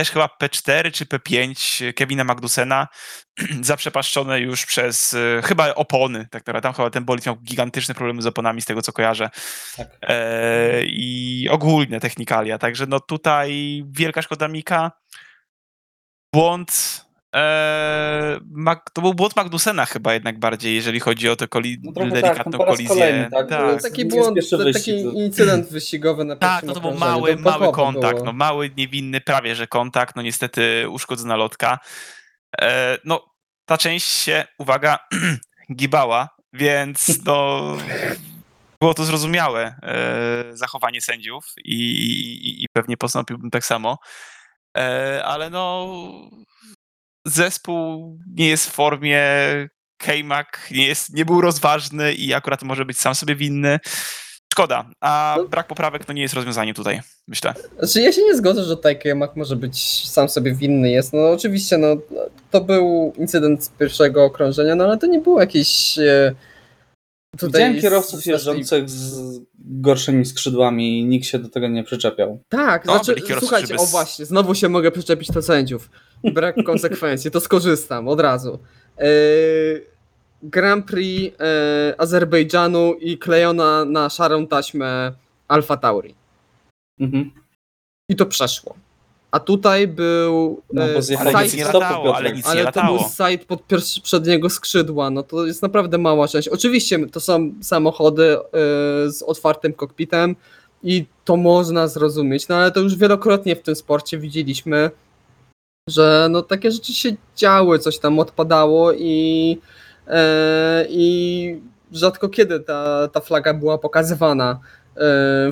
[0.00, 1.54] też chyba P4 czy P5
[1.94, 2.88] Kevina Magnusena,
[3.62, 6.62] zaprzepaszczone już przez e, chyba opony, tak naprawdę.
[6.62, 9.30] Tam chyba ten bolid miał gigantyczne problemy z oponami, z tego co kojarzę.
[9.76, 9.88] Tak.
[10.02, 12.58] E, I ogólne technikalia.
[12.58, 14.92] Także no tutaj wielka szkoda Mika.
[16.34, 17.04] Błąd.
[17.36, 21.92] E, Mag, to był błąd Magnusena chyba jednak bardziej, jeżeli chodzi o tę koli- No
[21.92, 22.88] trochę tak, delikatną no kolizję.
[22.88, 24.38] kolejny, tak, to jest- Taki błąd,
[24.74, 28.24] taki to- incydent wyścigowy na Tak, no to był mały, To mały kontakt, było.
[28.26, 31.78] no mały, niewinny, prawie że kontakt, no niestety uszkodzona lotka.
[32.60, 33.24] E, no,
[33.68, 34.98] ta część się, uwaga,
[35.76, 37.60] gibała, więc no
[38.80, 43.98] było to zrozumiałe e, zachowanie sędziów i, i, i pewnie postąpiłbym tak samo.
[44.76, 45.86] E, ale no
[47.30, 49.22] zespół nie jest w formie,
[49.98, 53.78] Kejmak nie, jest, nie był rozważny i akurat może być sam sobie winny.
[54.52, 55.44] Szkoda, a No.
[55.48, 57.54] brak poprawek to nie jest rozwiązanie tutaj, myślę.
[57.78, 61.12] Znaczy ja się nie zgodzę, że tutaj Kemak może być sam sobie winny jest.
[61.12, 61.96] No oczywiście, no
[62.50, 66.34] to był incydent z pierwszego okrążenia, no ale to nie było jakieś e,
[67.42, 72.42] Widziałem z- kierowców z- jeżdżących z gorszymi skrzydłami i nikt się do tego nie przyczepiał.
[72.48, 75.90] Tak, No, znaczy, słuchajcie, o właśnie, znowu się mogę przyczepić do sędziów.
[76.24, 78.58] Brak konsekwencji, to skorzystam od razu.
[78.98, 79.06] Yy,
[80.42, 85.12] Grand Prix e, Azerbejdżanu i klejona na szarą taśmę
[85.48, 86.14] Alfa Tauri.
[87.00, 87.30] Mhm.
[88.08, 88.74] I to przeszło.
[89.30, 92.50] A tutaj był No, bo e, zjechali Ale nic nie side, latało, ale nic nie
[92.50, 93.30] ale to był latało.
[93.30, 93.62] side pod
[94.02, 95.10] przedniego skrzydła.
[95.10, 96.48] No to jest naprawdę mała część.
[96.48, 98.40] Oczywiście to są samochody e,
[99.10, 100.36] z otwartym kokpitem
[100.82, 104.90] i to można zrozumieć, no ale to już wielokrotnie w tym sporcie widzieliśmy,
[105.88, 109.58] że no takie rzeczy się działy, coś tam odpadało i,
[110.06, 111.60] e, i
[111.92, 114.60] rzadko kiedy ta, ta flaga była pokazywana
[114.96, 114.98] e,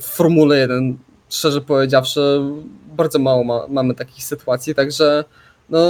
[0.01, 0.99] w Formule 1.
[1.29, 2.41] Szczerze powiedziawszy,
[2.87, 5.24] bardzo mało ma, mamy takich sytuacji, także
[5.69, 5.81] no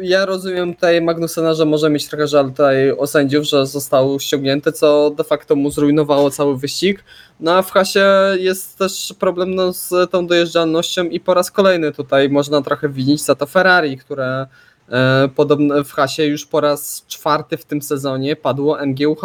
[0.00, 4.72] ja rozumiem tutaj Magnusena, że może mieć trochę żal tutaj o sędziów, że został ściągnięty,
[4.72, 7.04] co de facto mu zrujnowało cały wyścig.
[7.40, 8.06] No a w Hasie
[8.38, 13.22] jest też problem no, z tą dojeżdżalnością i po raz kolejny tutaj można trochę winić
[13.24, 14.46] za to Ferrari, które
[14.88, 19.22] e, podobno w Hasie już po raz czwarty w tym sezonie padło MGUH.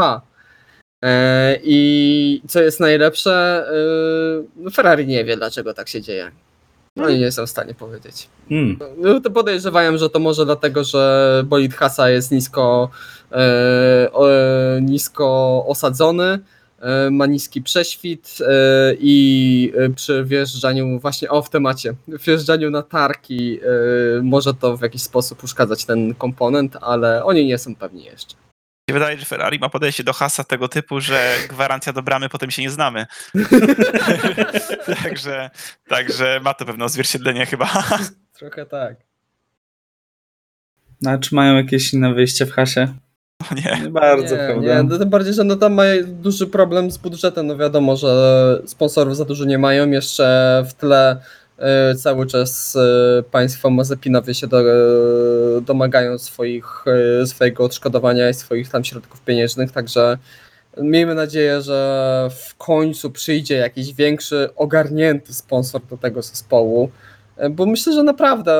[1.04, 3.66] E, I co jest najlepsze,
[4.68, 6.32] e, Ferrari nie wie dlaczego tak się dzieje.
[6.95, 8.29] No i nie są w stanie powiedzieć.
[8.51, 8.79] Mm.
[8.97, 12.89] No to podejrzewałem, że to może dlatego, że bolid Hasa jest nisko,
[13.31, 16.39] e, e, nisko osadzony,
[16.79, 22.81] e, ma niski prześwit e, i e, przy wjeżdżaniu właśnie o w temacie, wjeżdżaniu na
[22.81, 28.03] tarki e, może to w jakiś sposób uszkadzać ten komponent, ale oni nie są pewni
[28.03, 28.35] jeszcze.
[28.91, 32.51] Się wydaje, że Ferrari ma podejście do hasa tego typu, że gwarancja do bramy, potem
[32.51, 33.05] się nie znamy.
[35.03, 35.49] także,
[35.87, 37.69] także ma to pewne odzwierciedlenie chyba.
[38.33, 38.95] Trochę tak.
[41.01, 42.93] No, a czy mają jakieś inne wyjście w hasie?
[43.41, 43.81] No nie.
[43.83, 44.75] Nie bardzo, nie, prawda?
[44.75, 48.61] nie, no tym bardziej, że no tam ma duży problem z budżetem, no wiadomo, że
[48.65, 51.21] sponsorów za dużo nie mają, jeszcze w tle
[51.97, 54.74] cały czas e, państwo Mazepinowie się do, e,
[55.62, 56.86] domagają swoich,
[57.22, 60.18] e, swojego odszkodowania i swoich tam środków pieniężnych, także
[60.82, 66.89] miejmy nadzieję, że w końcu przyjdzie jakiś większy, ogarnięty sponsor do tego zespołu,
[67.38, 68.53] e, bo myślę, że naprawdę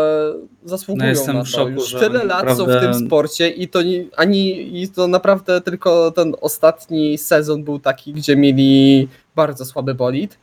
[0.66, 1.52] zasługują No jestem na w to.
[1.52, 5.08] szoku, Już tyle lat są w naprawdę- tym sporcie i to nie, ani i to
[5.08, 10.38] naprawdę tylko ten ostatni sezon był taki, gdzie mieli bardzo słaby bolid.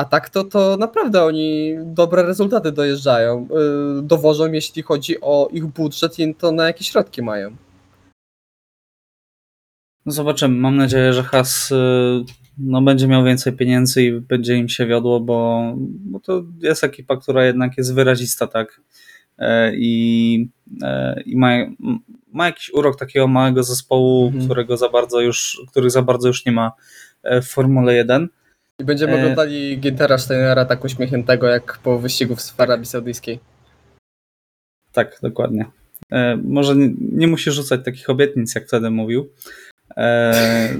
[0.00, 5.66] A tak to, to naprawdę oni dobre rezultaty dojeżdżają, yy, dowożą, jeśli chodzi o ich
[5.66, 7.56] budżet i to na jakie środki mają.
[10.06, 10.58] No zobaczymy.
[10.58, 11.74] Mam nadzieję, że Has y,
[12.58, 17.16] no, będzie miał więcej pieniędzy i będzie im się wiodło, bo, bo to jest ekipa,
[17.16, 18.80] która jednak jest wyrazista, tak?
[19.38, 20.48] E, I,
[20.82, 21.48] e, i ma,
[22.32, 24.44] ma jakiś urok takiego małego zespołu, Mhm.
[24.44, 26.72] którego za bardzo już, których za bardzo już nie ma
[27.22, 28.28] e, w Formule 1.
[28.80, 29.16] I będziemy E.
[29.16, 33.38] oglądali Gintera Steinera tak uśmiechniętego jak po wyścigu w Arabii Saudyjskiej.
[34.92, 35.64] Tak, dokładnie.
[36.12, 39.28] E, może nie, nie musi rzucać takich obietnic, jak wtedy mówił.
[39.96, 40.74] E,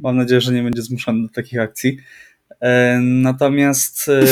[0.00, 1.98] mam nadzieję, że nie będzie zmuszony do takich akcji.
[2.60, 4.22] E, natomiast e,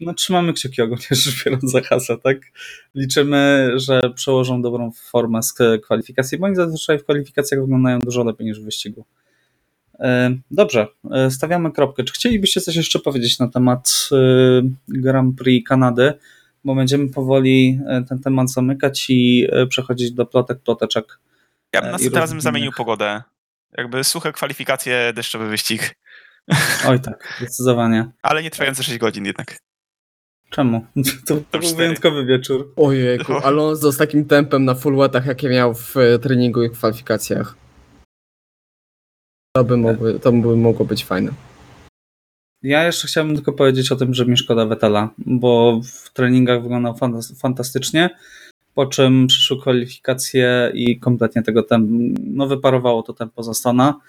[0.00, 2.38] no, trzymamy kciuki ogólnie rzecz biorąc za hasę, tak?
[2.94, 8.46] Liczymy, że przełożą dobrą formę z kwalifikacji, bo oni zazwyczaj w kwalifikacjach wyglądają dużo lepiej
[8.46, 9.04] niż w wyścigu.
[10.02, 12.04] E, Dobrze, e, stawiamy kropkę.
[12.04, 14.16] Czy chcielibyście coś jeszcze powiedzieć na temat e,
[14.88, 16.12] Grand Prix Kanady?
[16.64, 21.18] bo będziemy powoli ten temat zamykać i przechodzić do plotek, ploteczek.
[21.72, 23.22] Ja bym następnym razem zamienił pogodę.
[23.78, 25.94] Jakby suche kwalifikacje, deszczowy wyścig.
[26.88, 28.10] Oj tak, zdecydowanie.
[28.22, 29.58] Ale nie trwające 6 godzin jednak.
[30.50, 30.86] Czemu?
[31.26, 32.72] To, to był wyjątkowy wieczór.
[32.76, 37.61] Ojejku, Alonso z takim tempem na full wetach, jakie miał w treningu i kwalifikacjach.
[39.56, 41.30] To by, mogły, to by mogło być fajne.
[42.62, 46.94] Ja jeszcze chciałbym tylko powiedzieć o tym, że mi szkoda Wettela, bo w treningach wyglądał
[46.94, 48.10] fantas- fantastycznie,
[48.74, 51.88] po czym przyszły kwalifikacje i kompletnie tego tempo,
[52.24, 54.00] no wyparowało to tempo za Stona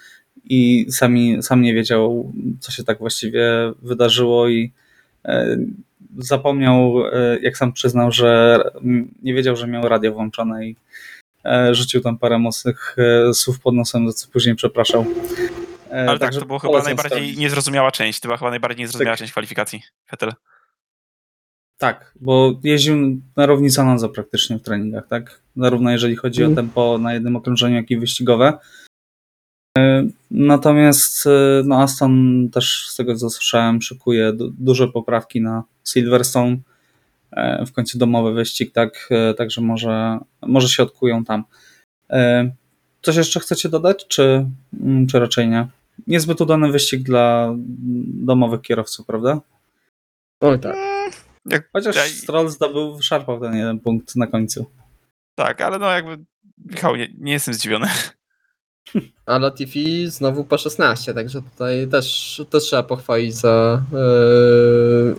[0.44, 4.72] i sami, sam nie wiedział, co się tak właściwie wydarzyło i
[5.24, 5.56] e,
[6.18, 8.60] zapomniał, e, jak sam przyznał, że
[9.22, 10.76] nie wiedział, że miał radio włączone i
[11.72, 15.06] rzucił tam parę mocnych e, słów pod nosem, za co później przepraszał.
[15.90, 17.36] E, Ale tak, to była chyba najbardziej sprawdzić.
[17.38, 18.20] niezrozumiała część.
[18.20, 19.18] To była chyba najbardziej niezrozumiała Tak.
[19.18, 19.82] część kwalifikacji.
[20.10, 20.32] Vettel.
[21.78, 22.96] Tak, bo jeździł
[23.36, 25.40] na równi Alonso praktycznie w treningach, tak?
[25.56, 26.66] Zarówno jeżeli chodzi o Mhm.
[26.66, 28.58] tempo na jednym okrążeniu, jak i wyścigowe.
[29.78, 31.30] E, Natomiast e,
[31.64, 36.56] no Aston też z tego co słyszałem szykuje du- duże poprawki na Silverstone.
[37.34, 39.08] E, W końcu domowy wyścig, tak?
[39.10, 41.44] E, Także może, może się odkują tam.
[42.10, 42.50] E,
[43.02, 44.46] Coś jeszcze chcecie dodać, czy,
[44.80, 45.66] mm, czy raczej nie?
[46.06, 47.54] Niezbyt udany wyścig dla
[48.26, 49.40] domowych kierowców, prawda?
[50.40, 50.76] Oj tak.
[51.46, 54.66] Jak, Chociaż Ja- Stroll zdobył, szarpał ten jeden punkt na końcu.
[55.34, 56.18] tak, ale no jakby
[56.64, 57.86] Michał, nie, nie jestem zdziwiony.
[59.26, 65.16] A Latifi znowu po 16, także tutaj też, też trzeba pochwalić za, yy,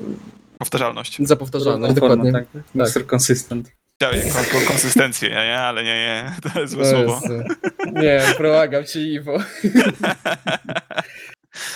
[0.57, 1.17] Powtarzalność.
[1.27, 1.95] za powtarzalność.
[1.95, 2.63] Równą formę, Dokładnie.
[2.75, 2.95] tak?
[2.95, 3.07] Mr.
[3.13, 3.71] Consistent.
[4.01, 7.21] Chciałem kon- kon- konsystencję, nie, nie, ale nie, nie, to jest złe słowo.
[7.93, 9.37] Nie, błagam cię Iwo.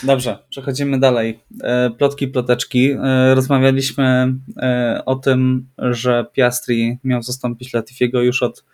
[0.04, 1.40] Dobrze, przechodzimy dalej.
[1.64, 2.92] E, Plotki, ploteczki.
[2.92, 8.66] E, Rozmawialiśmy e, o tym, że Piastri miał zastąpić Latifiego już od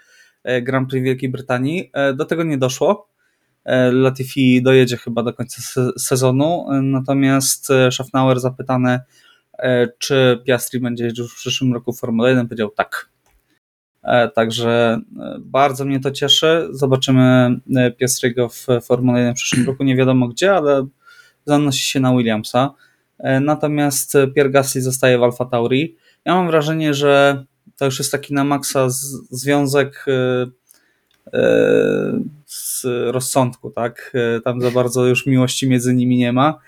[0.62, 1.92] Grand Prix Wielkiej Brytanii.
[2.16, 3.10] Do tego nie doszło.
[3.92, 9.00] Latifi dojedzie chyba do końca se- sezonu, natomiast Schaffnauer zapytany,
[9.98, 13.10] czy Piastri będzie jeździł w przyszłym roku Formule 1, powiedział tak.
[14.04, 16.68] E, Także e, bardzo mnie to cieszy.
[16.72, 19.84] Zobaczymy e, Piastriego w Formule 1 w przyszłym roku.
[19.84, 20.88] Nie wiadomo gdzie, ale
[21.46, 22.74] zanosi się na Williamsa.
[23.20, 25.96] E, Natomiast Pierre Gasly zostaje w Alfa Tauri.
[26.26, 27.44] Ja mam wrażenie, że
[27.78, 28.88] to już jest taki na maksa
[29.30, 30.46] związek e,
[31.34, 34.12] e, z rozsądku, tak?
[34.38, 36.60] E, Tam za bardzo już miłości między nimi nie ma, e,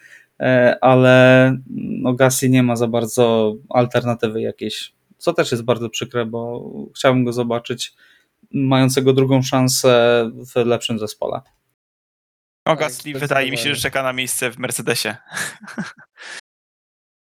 [0.81, 6.63] ale no Gasly nie ma za bardzo alternatywy jakiejś, co też jest bardzo przykre, bo
[6.95, 7.93] chciałbym go zobaczyć
[8.51, 11.41] mającego drugą szansę w lepszym zespole.
[12.65, 15.15] No, Tak, Gasly wydaje mi się, że czeka na miejsce w Mercedesie.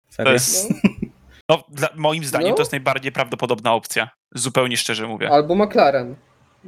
[0.07, 0.33] To Serio?
[0.33, 0.69] jest,
[1.49, 2.55] no, dla, moim zdaniem No.
[2.55, 4.11] to jest najbardziej prawdopodobna opcja.
[4.35, 5.31] Zupełnie szczerze mówię.
[5.31, 6.17] Albo McLaren.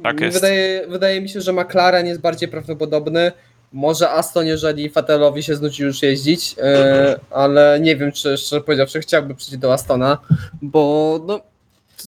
[0.03, 0.37] Tak jest.
[0.37, 3.31] Wydaje, wydaje mi się, że McLaren jest bardziej prawdopodobny.
[3.73, 8.99] Może Aston, jeżeli Fatelowi się znudzi już jeździć, e, ale nie wiem, czy szczerze powiedziawszy
[8.99, 10.17] chciałby przyjść do Astona,
[10.61, 11.39] bo no,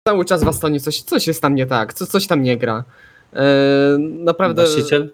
[0.07, 2.83] cały czas w Astonie coś, coś jest tam nie tak, co, coś tam nie gra.
[3.33, 3.43] E,
[3.99, 4.61] naprawdę.
[4.61, 5.09] Właściciel?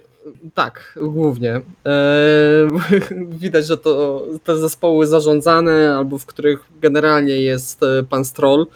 [0.54, 1.56] Tak, głównie.
[1.56, 1.62] E,
[3.42, 8.68] widać, że to te zespoły zarządzane, albo w których generalnie jest pan Stroll,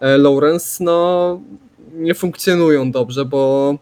[0.00, 1.40] Lawrence, no
[1.92, 3.74] nie funkcjonują dobrze, bo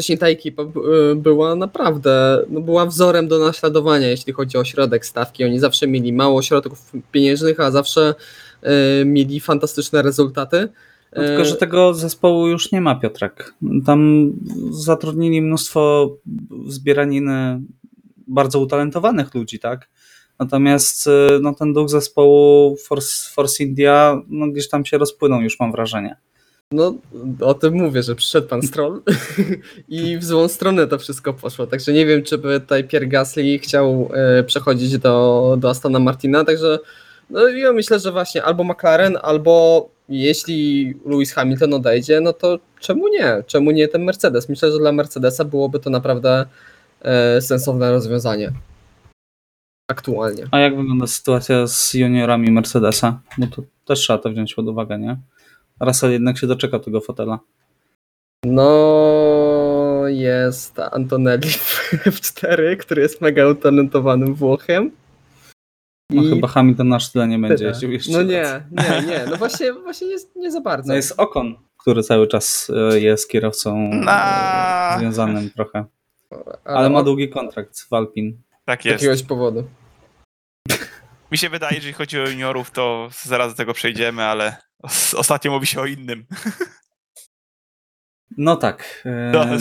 [0.00, 0.66] wcześniej ta ekipa e,
[1.14, 5.44] była naprawdę, no była wzorem do naśladowania, jeśli chodzi o środek stawki.
[5.44, 8.14] Oni zawsze mieli mało środków pieniężnych, a zawsze
[8.62, 10.68] e, mieli fantastyczne rezultaty.
[11.16, 13.54] No, tylko, że tego zespołu już nie ma, Piotrek.
[13.86, 14.32] Tam
[14.70, 16.10] zatrudnili mnóstwo
[16.66, 17.60] zbieraniny
[18.26, 19.88] bardzo utalentowanych ludzi, tak?
[20.38, 25.60] Natomiast y, no, ten duch zespołu Force, Force India no, gdzieś tam się rozpłynął, już
[25.60, 26.16] mam wrażenie.
[26.72, 26.94] No,
[27.40, 29.02] o tym mówię, że przyszedł pan Stroll
[29.88, 31.66] i w złą stronę to wszystko poszło.
[31.66, 36.44] Także nie wiem, czy by tutaj Pierre Gasly chciał e, przechodzić do, do Astona Martina.
[36.44, 36.78] Także
[37.30, 43.08] no, ja myślę, że właśnie albo McLaren, albo jeśli Lewis Hamilton odejdzie, no to czemu
[43.08, 43.42] nie?
[43.46, 44.48] Czemu nie ten Mercedes?
[44.48, 46.46] Myślę, że dla Mercedesa byłoby to naprawdę
[47.02, 48.52] e, sensowne rozwiązanie.
[49.88, 50.44] Aktualnie.
[50.50, 53.20] A jak wygląda sytuacja z juniorami Mercedesa?
[53.38, 55.16] Bo to też trzeba to wziąć pod uwagę, nie?
[55.80, 57.38] Russell jednak się doczeka tego fotela.
[58.44, 61.48] No, jest Antonelli
[62.12, 64.90] w 4 który jest mega utalentowanym Włochem.
[66.10, 68.12] No I chyba Hamilton aż tyle nie będzie jeździł jeszcze.
[68.12, 68.28] No raz.
[68.28, 69.26] nie, nie, nie.
[69.30, 70.88] No właśnie, właśnie nie, nie za bardzo.
[70.88, 75.84] No jest Okon, który cały czas y, jest kierowcą Na- y, związanym trochę.
[76.64, 78.42] Ale ma od długi kontrakt w Alpin.
[78.64, 79.02] Tak jest.
[79.02, 79.64] jakiegoś powodu.
[81.32, 84.56] Mi się wydaje, że jeżeli chodzi o juniorów, to zaraz do tego przejdziemy, ale
[85.16, 86.24] ostatnio mówi się o innym.
[88.36, 89.02] No tak.
[89.06, 89.58] e.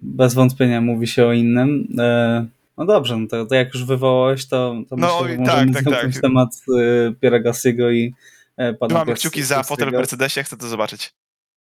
[0.00, 1.88] Bez wątpienia mówi się o innym.
[1.98, 2.46] E,
[2.76, 5.84] No dobrze, no to, to jak już wywołałeś, to, to No myślę, że możemy tak,
[5.84, 6.20] tak, tak.
[6.22, 6.48] temat
[6.78, 8.14] e, Pierre Gassiego i
[8.56, 9.92] e, pana Piast- kciuki za fotel w.
[9.92, 11.14] Mercedesie, chcę to zobaczyć.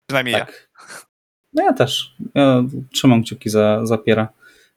[0.06, 0.38] Przynajmniej ja.
[0.46, 0.70] Tak.
[1.52, 2.16] No ja też.
[2.34, 4.28] Ja trzymam kciuki za, za Piera.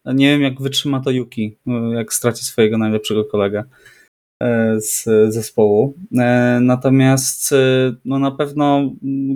[0.06, 1.58] Nie wiem, jak wytrzyma to Yuki,
[1.96, 3.64] jak straci swojego najlepszego kolegę
[4.78, 5.94] z zespołu.
[6.18, 7.56] E, Natomiast e,
[8.06, 8.92] no na pewno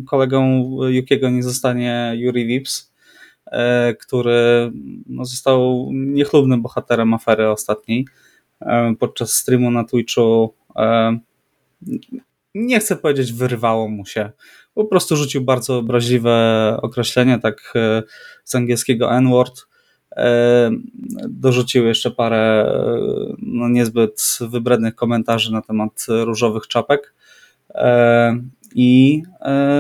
[0.08, 2.93] kolegą Yukiego nie zostanie Yuri Vips,
[3.45, 4.72] e, który
[5.08, 8.06] no, został niechlubnym bohaterem afery ostatniej.
[8.62, 11.18] E, Podczas streamu na Twitchu e,
[12.56, 14.32] nie chcę powiedzieć wyrwało mu się,
[14.74, 18.04] po prostu rzucił bardzo obraźliwe określenie, tak e,
[18.43, 19.70] z angielskiego N-word.
[20.16, 20.72] E,
[21.30, 27.14] Dorzucił jeszcze parę e, no, niezbyt wybrednych komentarzy na temat różowych czapek.
[27.70, 28.38] E,
[28.76, 29.24] I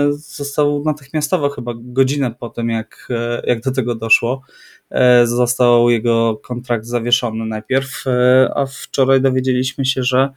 [0.09, 3.07] został natychmiastowo, chyba godzinę po tym, jak,
[3.43, 4.41] jak do tego doszło,
[5.23, 8.03] został jego kontrakt zawieszony najpierw,
[8.55, 10.29] a wczoraj dowiedzieliśmy się, że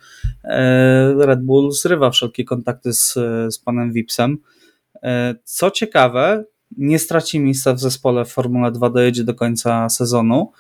[1.19, 3.13] Red Bull zrywa wszelkie kontakty z,
[3.55, 4.39] z panem Vipsem.
[5.45, 6.45] Co ciekawe,
[6.79, 10.53] nie straci miejsca w zespole w Formule 2, dojedzie do końca sezonu.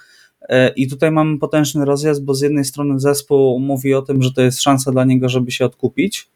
[0.48, 4.32] E, I tutaj mamy potężny rozjazd, bo z jednej strony zespół mówi o tym, że
[4.32, 6.28] to jest szansa dla niego, żeby się odkupić,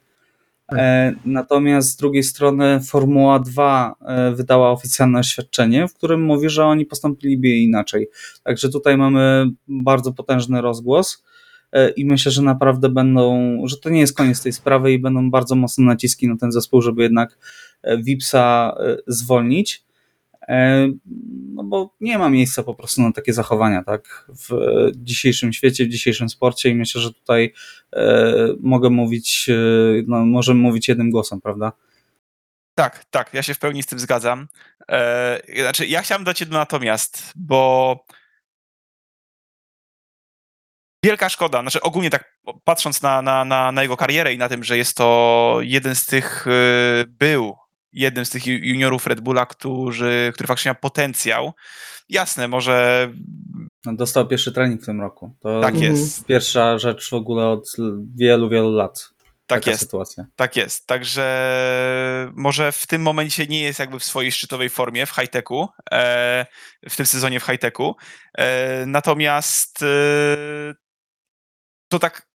[0.72, 6.64] E, natomiast z drugiej strony Formuła 2 e, wydała oficjalne oświadczenie, w którym mówi, że
[6.64, 8.08] oni postąpiliby inaczej.
[8.42, 11.24] Także tutaj mamy bardzo potężny rozgłos
[11.96, 15.54] i myślę, że naprawdę będą, że to nie jest koniec tej sprawy i będą bardzo
[15.54, 17.38] mocne naciski na ten zespół, żeby jednak
[17.84, 18.74] Vipsa
[19.06, 19.84] zwolnić.
[21.54, 24.26] No bo nie ma miejsca po prostu na takie zachowania, tak?
[24.28, 24.58] W
[24.96, 27.52] dzisiejszym świecie, w dzisiejszym sporcie i myślę, że tutaj
[28.60, 29.50] mogę mówić,
[30.06, 31.72] no, możemy mówić jednym głosem, prawda?
[32.74, 34.48] Tak, tak, ja się w pełni z tym zgadzam.
[34.90, 37.96] E, znaczy, ja chciałem dać jedno natomiast, bo
[41.04, 44.64] wielka szkoda, znaczy ogólnie tak patrząc na, na, na, na jego karierę i na tym,
[44.64, 46.46] że jest to jeden z tych,
[47.06, 47.56] był
[47.92, 51.52] jednym z tych juniorów Red Bulla, którzy, który faktycznie ma potencjał.
[52.08, 53.08] Jasne, może...
[53.84, 55.36] No, dostał pierwszy trening w tym roku.
[55.40, 56.26] To tak jest.
[56.26, 57.76] Pierwsza rzecz w ogóle od
[58.14, 59.10] wielu, wielu lat.
[59.46, 59.80] Tak jest.
[59.80, 60.26] Sytuacja.
[60.36, 60.86] Tak jest.
[60.86, 66.46] Także może w tym momencie nie jest jakby w swojej szczytowej formie w high-techu, e,
[66.88, 67.94] w tym sezonie w high-techu.
[68.38, 69.86] E, natomiast e,
[71.88, 72.27] to tak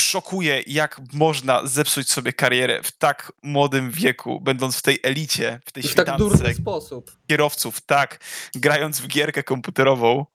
[0.00, 5.72] szokuje, jak można zepsuć sobie karierę w tak młodym wieku, będąc w tej elicie, w
[5.72, 7.16] tej w tak durny sposób.
[7.28, 8.24] kierowców, tak,
[8.54, 10.26] grając w gierkę komputerową,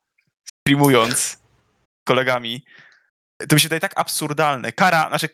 [0.49, 1.37] streamując z
[2.07, 2.65] kolegami.
[3.49, 4.71] To mi się daje tak absurdalne.
[4.71, 5.29] Kara, znaczy,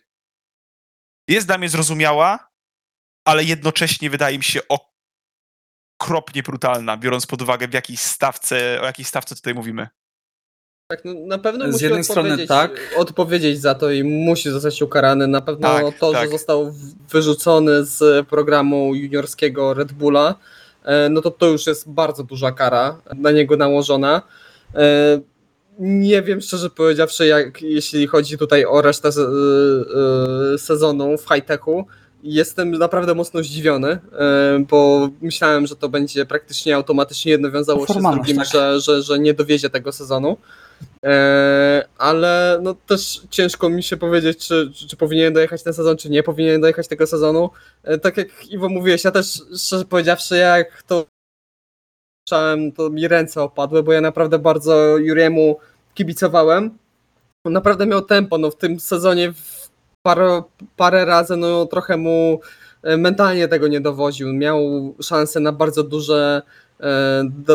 [1.27, 2.51] jest dla mnie zrozumiała,
[3.27, 4.59] ale jednocześnie wydaje mi się
[5.99, 9.87] okropnie brutalna, biorąc pod uwagę w jakiej stawce, o jakiej stawce tutaj mówimy.
[10.93, 12.71] Tak, no, na pewno Z musi jednej odpowiedzieć, strony tak.
[12.97, 15.27] odpowiedzieć za to i musi zostać ukarany.
[15.27, 16.25] Na pewno Tak, to, tak.
[16.25, 16.73] że został
[17.11, 20.35] wyrzucony z programu juniorskiego Red Bulla,
[20.83, 24.21] e, no to to już jest bardzo duża kara na niego nałożona.
[24.75, 25.19] E,
[25.79, 31.85] Nie wiem szczerze powiedziawszy, jak jeśli chodzi tutaj o resztę e, sezonu w high-techu.
[32.23, 33.99] Jestem naprawdę mocno zdziwiony,
[34.69, 38.47] bo myślałem, że to będzie praktycznie automatycznie jedno wiązało się z drugim, tak.
[38.47, 40.37] że, że, że nie dowiezie tego sezonu.
[41.05, 45.97] E, ale no też ciężko mi się powiedzieć, czy, czy, czy powinien dojechać ten sezon,
[45.97, 47.49] czy nie powinien dojechać tego sezonu.
[47.83, 51.05] E, tak jak Iwo mówiłeś, ja też szczerze powiedziawszy, jak to
[52.29, 55.59] słyszałem, to mi ręce opadły, bo ja naprawdę bardzo Juriemu
[55.93, 56.77] kibicowałem.
[57.45, 59.33] Naprawdę miał tempo, no w tym sezonie
[60.01, 60.43] parę,
[60.77, 62.39] parę razy no trochę mu
[62.83, 64.33] e, mentalnie tego nie dowoził.
[64.33, 64.59] Miał
[65.01, 66.41] szansę na bardzo duże,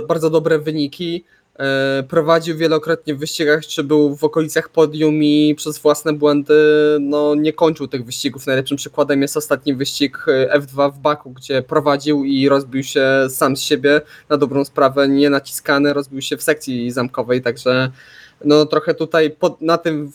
[0.09, 1.25] bardzo dobre wyniki.
[1.59, 6.55] E, Prowadził wielokrotnie w wyścigach, czy był w okolicach podium i przez własne błędy
[7.01, 8.47] no, nie kończył tych wyścigów.
[8.47, 13.57] Najlepszym przykładem jest ostatni wyścig e, F2 w Baku, gdzie prowadził i rozbił się sam
[13.57, 17.91] z siebie na dobrą sprawę, nie naciskany, rozbił się w sekcji zamkowej, także
[18.45, 20.13] no, trochę tutaj pod, na, tym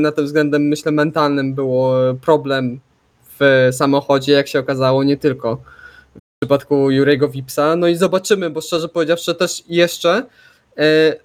[0.00, 2.80] na tym względem myślę mentalnym było problem
[3.40, 7.76] w samochodzie, jak się okazało, nie tylko w przypadku Jurego Wipsa.
[7.76, 10.26] No i zobaczymy, bo szczerze powiedziawszy też jeszcze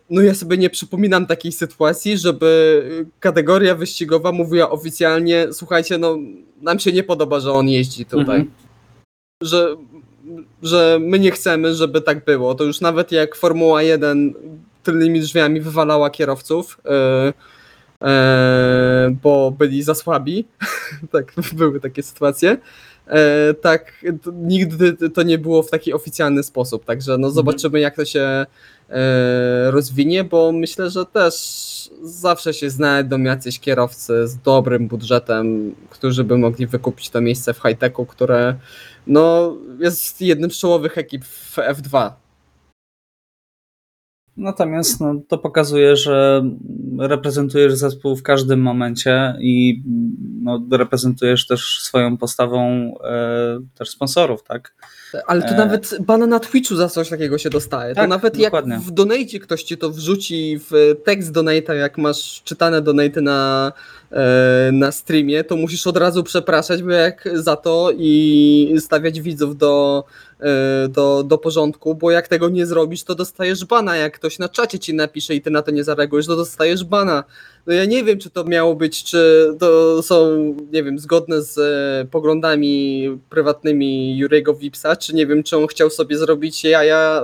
[0.10, 6.18] No ja sobie nie przypominam takiej sytuacji, żeby kategoria wyścigowa mówiła oficjalnie, słuchajcie, no
[6.62, 8.39] nam się nie podoba, że on jeździ tutaj.
[8.39, 8.52] Mhm.
[9.43, 9.76] Że,
[10.64, 12.56] że my nie chcemy, żeby tak było.
[12.56, 14.34] To już nawet jak Formuła 1
[14.84, 17.34] tylnymi drzwiami wywalała kierowców, e,
[18.08, 20.45] e, bo byli za słabi.
[21.12, 22.58] tak, były takie sytuacje.
[23.08, 27.95] E, tak, to, nigdy to nie było w taki oficjalny sposób, także no zobaczymy jak
[27.95, 28.45] to się e,
[29.70, 31.36] rozwinie, bo myślę, że też
[32.02, 37.58] zawsze się znajdą jacyś kierowcy z dobrym budżetem, którzy by mogli wykupić to miejsce w
[37.58, 38.56] high-techu, które
[39.08, 42.12] no, jest jednym z czołowych ekip w F2.
[44.38, 46.44] Natomiast no, to pokazuje, że
[47.00, 49.84] reprezentujesz zespół w każdym momencie i
[50.42, 54.76] no, reprezentujesz też swoją postawą e, też sponsorów, tak?
[55.28, 55.57] Ale to E.
[55.57, 57.95] nawet bana na Twitchu za coś takiego się dostaje.
[57.95, 58.74] to Tak, nawet dokładnie.
[58.74, 63.72] jak w donate ktoś ci to wrzuci w tekst donate'a, jak masz czytane donaty na,
[64.12, 69.57] e, na streamie, to musisz od razu przepraszać bo jak za to i stawiać widzów
[69.57, 70.03] do,
[70.39, 73.95] e, do, do porządku, bo jak tego nie zrobisz, to dostajesz bana.
[73.95, 77.24] Jak ktoś na czacie ci napisze i ty na to nie zareagujesz, to dostajesz bana.
[77.70, 80.38] No ja nie wiem, czy to miało być, czy to są,
[80.72, 85.89] nie wiem, zgodne z e, poglądami prywatnymi Jurego Wipsa, czy nie wiem, czy on chciał
[85.89, 87.24] sobie zrobić jaja,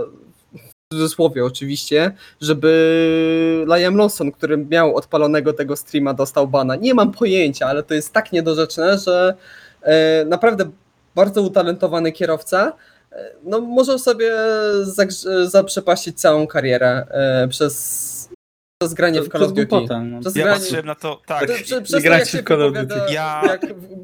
[0.53, 6.75] w cudzysłowie oczywiście, żeby Liam Lawson, który miał odpalonego tego streama, dostał bana.
[6.75, 9.35] Nie mam pojęcia, ale to jest tak niedorzeczne, że
[9.81, 10.69] e, naprawdę
[11.15, 12.73] bardzo utalentowany kierowca,
[13.11, 14.31] e, no może sobie
[15.45, 17.07] zaprzepaścić całą karierę
[17.49, 18.14] przez
[18.78, 19.76] To zgranie w Call of Duty.
[20.03, 20.21] no.
[20.21, 21.47] To Ja zgranie- patrzyłem na to, tak.
[21.47, 23.13] To- prze- przez nie to, grajcie jak się w Call of wypowiada, Duty.
[23.13, 23.61] Ja- Jak,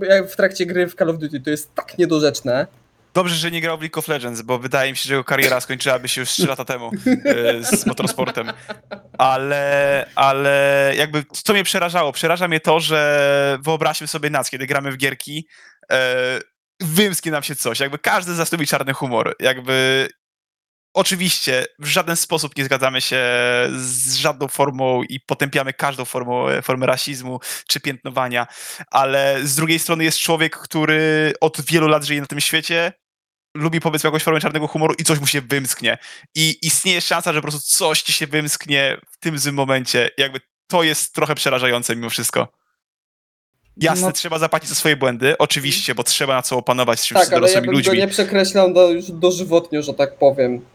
[0.10, 2.68] jak w trakcie gry w Call of Duty, to jest tak niedorzeczne.
[3.14, 5.62] Dobrze, że nie grał w League of Legends, bo wydaje mi się, że jego kariera
[5.62, 6.92] skończyłaby się już 3 lata temu
[7.26, 8.48] e, z motorsportem.
[9.18, 12.12] Ale, ale jakby co mnie przerażało?
[12.12, 15.48] Przeraża mnie to, że wyobraźmy sobie nas, kiedy gramy w gierki,
[15.92, 16.40] e,
[16.80, 17.80] wymsknie nam się coś.
[17.80, 19.36] Jakby każdy zastąpi czarny humor.
[19.40, 20.08] Jakby
[20.94, 23.18] oczywiście w żaden sposób nie zgadzamy się
[23.78, 28.48] z żadną formą i potępiamy każdą formą, formę rasizmu czy piętnowania,
[28.92, 32.94] ale z drugiej strony jest człowiek, który od wielu lat żyje na tym świecie,
[33.58, 35.98] lubi powiedzmy jakąś formę czarnego humoru i coś mu się wymsknie.
[36.36, 40.10] I istnieje szansa, że po prostu coś ci się wymsknie w tym złym momencie.
[40.18, 42.48] Jakby to jest trochę przerażające mimo wszystko.
[43.78, 47.10] Jasne, No- trzeba zapłacić za swoje błędy, oczywiście, bo trzeba na co opanować z Tak,
[47.10, 47.94] z ale ja dorosłymi bym ludźmi.
[47.94, 50.66] go nie przekreślał do, już dożywotnio, że tak powiem.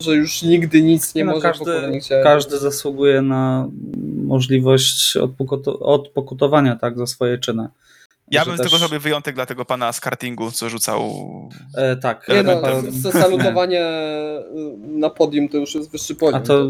[0.00, 3.68] Że już nigdy nic nie No, może każdy- Każdy zasługuje na
[4.24, 7.68] możliwość odpokuto- odpokutowania tak, za swoje czyny.
[8.30, 11.10] Ja Że bym z też- tego zrobił wyjątek dla tego pana z kartingu, co rzucał.
[11.76, 12.28] E, tak.
[12.28, 12.62] Nie no,
[13.12, 13.84] salutowanie
[15.04, 16.40] na podium to już jest wyższy poziom.
[16.42, 16.64] A to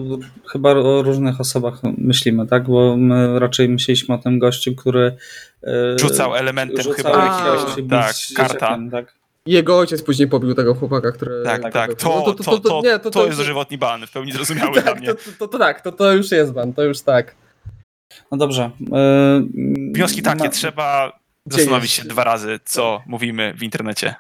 [0.52, 2.64] chyba o różnych osobach myślimy, tak?
[2.68, 5.16] Bo my raczej myśleliśmy o tym gościu, który
[5.62, 8.78] e, Rzucał elementem rzucał chyba bić tak, z karta.
[8.90, 9.14] tak?
[9.46, 11.42] Jego ojciec później pobił tego chłopaka, który...
[11.44, 11.90] Tak, tak, tak.
[11.90, 15.06] No To, to, to, nie, to jest dożywotni ban, w pełni zrozumiały dla Tak, mnie.
[15.08, 17.34] to, to, to, to tak, to, to już jest ban, to już tak.
[18.30, 18.70] No dobrze.
[18.92, 19.42] E,
[19.94, 24.14] Wnioski takie, na- trzeba zastanowić się dwa razy, co mówimy w internecie.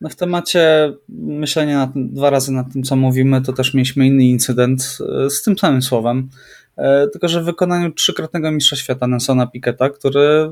[0.00, 4.24] No w temacie myślenia nad, dwa razy nad tym, co mówimy, to też mieliśmy inny
[4.24, 6.28] incydent e, z tym samym słowem.
[6.76, 10.50] E, Tylko, że w wykonaniu trzykrotnego mistrza świata Nelsona Piketa, który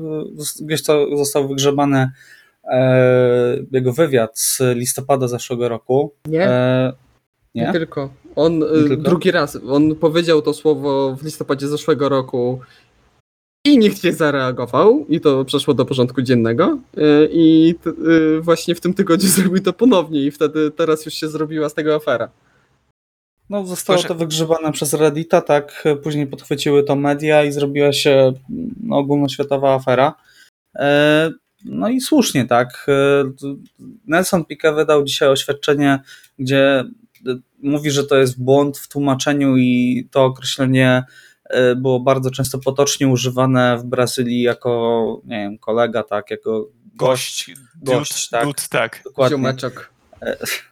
[0.61, 2.11] gdzieś to został wygrzebany
[3.71, 6.13] jego wywiad z listopada zeszłego roku.
[6.25, 6.93] Nie, E,
[7.55, 7.71] nie, nie?
[7.71, 8.09] tylko.
[8.35, 9.03] On Nie y, tylko?
[9.03, 12.59] drugi raz, on powiedział to słowo w listopadzie zeszłego roku
[13.65, 16.77] i nikt nie zareagował i to przeszło do porządku dziennego
[17.31, 21.27] i t- y, właśnie w tym tygodniu zrobił to ponownie i wtedy teraz już się
[21.29, 22.29] zrobiła z tego afera.
[23.49, 24.07] No, zostało Proszę.
[24.07, 25.83] to wygrzebane przez Reddita, tak.
[26.03, 28.33] Później podchwyciły to media i zrobiła się
[28.83, 30.13] no, ogólnoświatowa afera.
[30.75, 31.31] E,
[31.65, 32.85] No i słusznie, tak.
[32.87, 33.23] E,
[34.07, 35.99] Nelson Piquet wydał dzisiaj oświadczenie,
[36.39, 36.83] gdzie e,
[37.63, 41.03] mówi, że to jest błąd w tłumaczeniu i to określenie
[41.49, 47.51] e, było bardzo często potocznie używane w Brazylii jako, nie wiem, kolega, tak, jako gość.
[47.81, 48.45] Gość, dude, tak.
[48.45, 49.01] dude, tak.
[49.03, 49.37] Dokładnie.
[49.37, 49.89] Ziomeczek.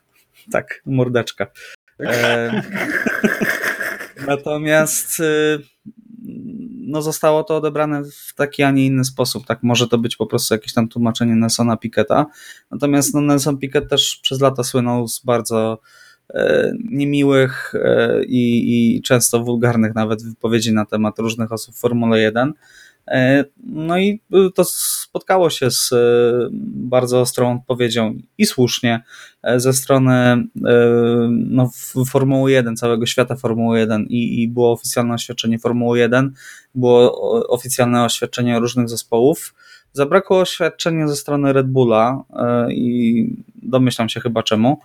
[0.51, 1.47] Tak, mordeczka.
[1.99, 2.61] E,
[4.27, 5.59] natomiast y,
[6.89, 9.45] no zostało to odebrane w taki, a nie inny sposób.
[9.45, 12.25] Tak może to być po prostu jakieś tam tłumaczenie Nelsona Piketa.
[12.71, 15.79] Natomiast no, Nelson Piquet też przez lata słynął z bardzo
[16.29, 22.19] e, niemiłych e, i, i często wulgarnych nawet wypowiedzi na temat różnych osób w Formule
[22.19, 22.53] 1.
[23.09, 25.95] E, No i y, to spotkało się z e,
[26.73, 29.03] bardzo ostrą odpowiedzią i słusznie
[29.43, 30.45] e, ze strony e,
[31.29, 31.69] no,
[32.09, 36.33] Formuły 1, całego świata Formuły 1 i, i było oficjalne oświadczenie Formuły 1,
[36.75, 37.11] było
[37.49, 39.53] oficjalne oświadczenie różnych zespołów.
[39.93, 42.23] Zabrakło oświadczenia ze strony Red Bulla
[42.69, 44.79] i domyślam się chyba czemu.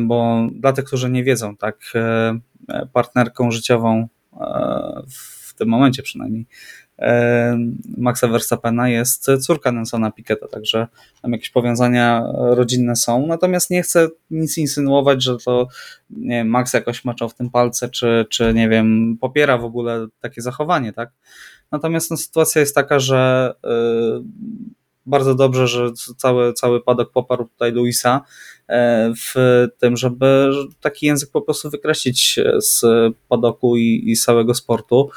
[0.00, 1.92] Bo dla tych, którzy nie wiedzą, tak,
[2.92, 4.08] partnerką życiową
[4.40, 5.02] e,
[5.54, 6.46] w tym momencie przynajmniej.
[6.98, 7.58] E,
[7.96, 10.86] Maxa Verstappena jest córka Nelsona Piketa, także
[11.22, 15.68] tam jakieś powiązania rodzinne są, natomiast nie chcę nic insynuować, że to
[16.10, 20.06] nie wiem, Max jakoś maczał w tym palce, czy, czy nie wiem, popiera w ogóle
[20.20, 21.10] takie zachowanie, tak?
[21.72, 23.68] Natomiast no, sytuacja jest taka, że y,
[25.06, 28.20] bardzo dobrze, że cały, cały padok poparł tutaj Luisa
[28.68, 29.34] e, w
[29.78, 30.50] tym, żeby
[30.80, 32.82] taki język po prostu wykreślić z
[33.28, 35.10] padoku i, i całego sportu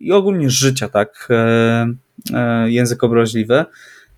[0.00, 1.28] i ogólnie życia, tak?
[1.30, 1.86] E,
[2.34, 3.64] e, Język obraźliwy.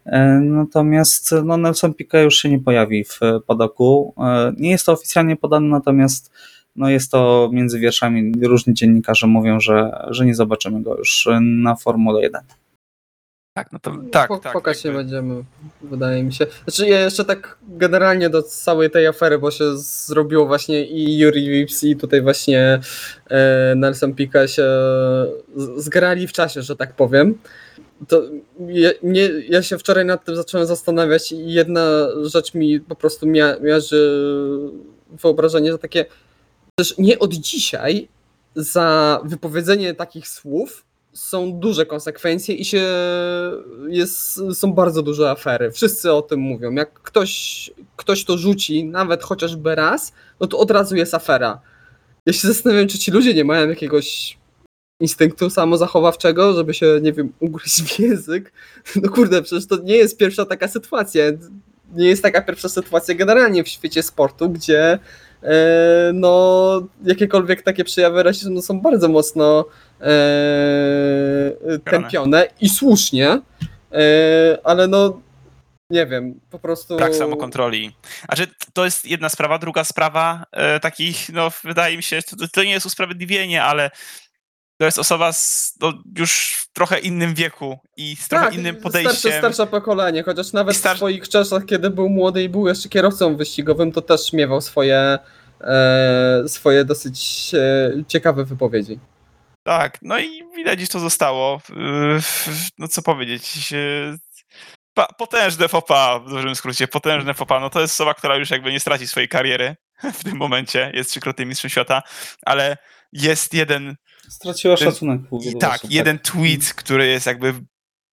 [0.06, 4.14] E, Natomiast no, Nelson Piquet już się nie pojawi w padoku.
[4.56, 6.32] Nie jest to oficjalnie podane, natomiast
[6.76, 8.32] no, jest to między wierszami.
[8.42, 12.40] Różni dziennikarze mówią, że, że nie zobaczymy go już na Formule 1.
[13.58, 14.52] Tak, no to tak, Po, tak.
[14.52, 15.44] Pokaż się jakby- będziemy,
[15.82, 16.46] wydaje mi się.
[16.64, 21.48] Znaczy ja jeszcze tak generalnie do całej tej afery, bo się zrobiło właśnie i Yuri
[21.48, 22.80] Vips i tutaj właśnie
[23.30, 24.66] e, Nelson Piquet się
[25.76, 27.38] zgrali w czasie, że tak powiem.
[28.08, 28.22] To
[28.68, 33.26] ja, nie, ja się wczoraj nad tym zacząłem zastanawiać i jedna rzecz mi po prostu
[33.26, 34.20] mia, miarzy
[35.10, 36.04] wyobrażenie, że takie
[36.74, 38.08] też nie od dzisiaj
[38.56, 42.86] za wypowiedzenie takich słów są duże konsekwencje i się
[43.88, 45.72] jest, są bardzo duże afery.
[45.72, 46.72] Wszyscy o tym mówią.
[46.72, 51.60] Jak ktoś, ktoś to rzuci, nawet chociażby raz, no to od razu jest afera.
[52.26, 54.38] ja się zastanawiam, czy ci ludzie nie mają jakiegoś
[55.00, 58.52] instynktu samozachowawczego, żeby się, nie wiem, ugryźć w język.
[59.02, 61.24] No kurde, przecież to nie jest pierwsza taka sytuacja.
[61.94, 64.98] Nie jest taka pierwsza sytuacja generalnie w świecie sportu, gdzie
[66.14, 69.64] no, jakiekolwiek takie przejawy rasizmu są bardzo mocno
[70.00, 73.40] e, tępione i słusznie,
[73.92, 75.20] e, ale no
[75.90, 76.96] nie wiem, po prostu...
[76.96, 77.92] Brak samokontroli.
[78.24, 79.58] Znaczy, to jest jedna sprawa.
[79.58, 83.90] Druga sprawa e, takich, no wydaje mi się, to, to nie jest usprawiedliwienie, ale
[84.78, 88.76] to jest osoba z no, już w trochę innym wieku i z trochę tak, innym
[88.76, 89.16] podejściem.
[89.16, 92.88] Starsze, starsze pokolenie, chociaż nawet star- w swoich czasach, kiedy był młody i był jeszcze
[92.88, 95.18] kierowcą wyścigowym, to też miewał swoje,
[95.60, 98.98] e, swoje dosyć e, ciekawe wypowiedzi.
[99.62, 101.60] Tak, no i widać, że to zostało.
[102.78, 103.74] No co powiedzieć.
[105.18, 107.60] Potężne fopa, w dużym skrócie, potężne fopa.
[107.60, 109.76] No to jest osoba, która już jakby nie straci swojej kariery
[110.18, 110.90] w tym momencie.
[110.94, 112.02] Jest trzykrotnym mistrzem świata,
[112.46, 112.76] ale
[113.12, 113.96] jest jeden
[114.28, 117.54] Straciła Ten- szacunek I tak, osób, jeden tweet, który jest jakby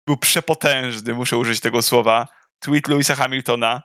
[0.07, 2.27] był przepotężny, muszę użyć tego słowa.
[2.59, 3.81] Tweet Louisa Hamiltona.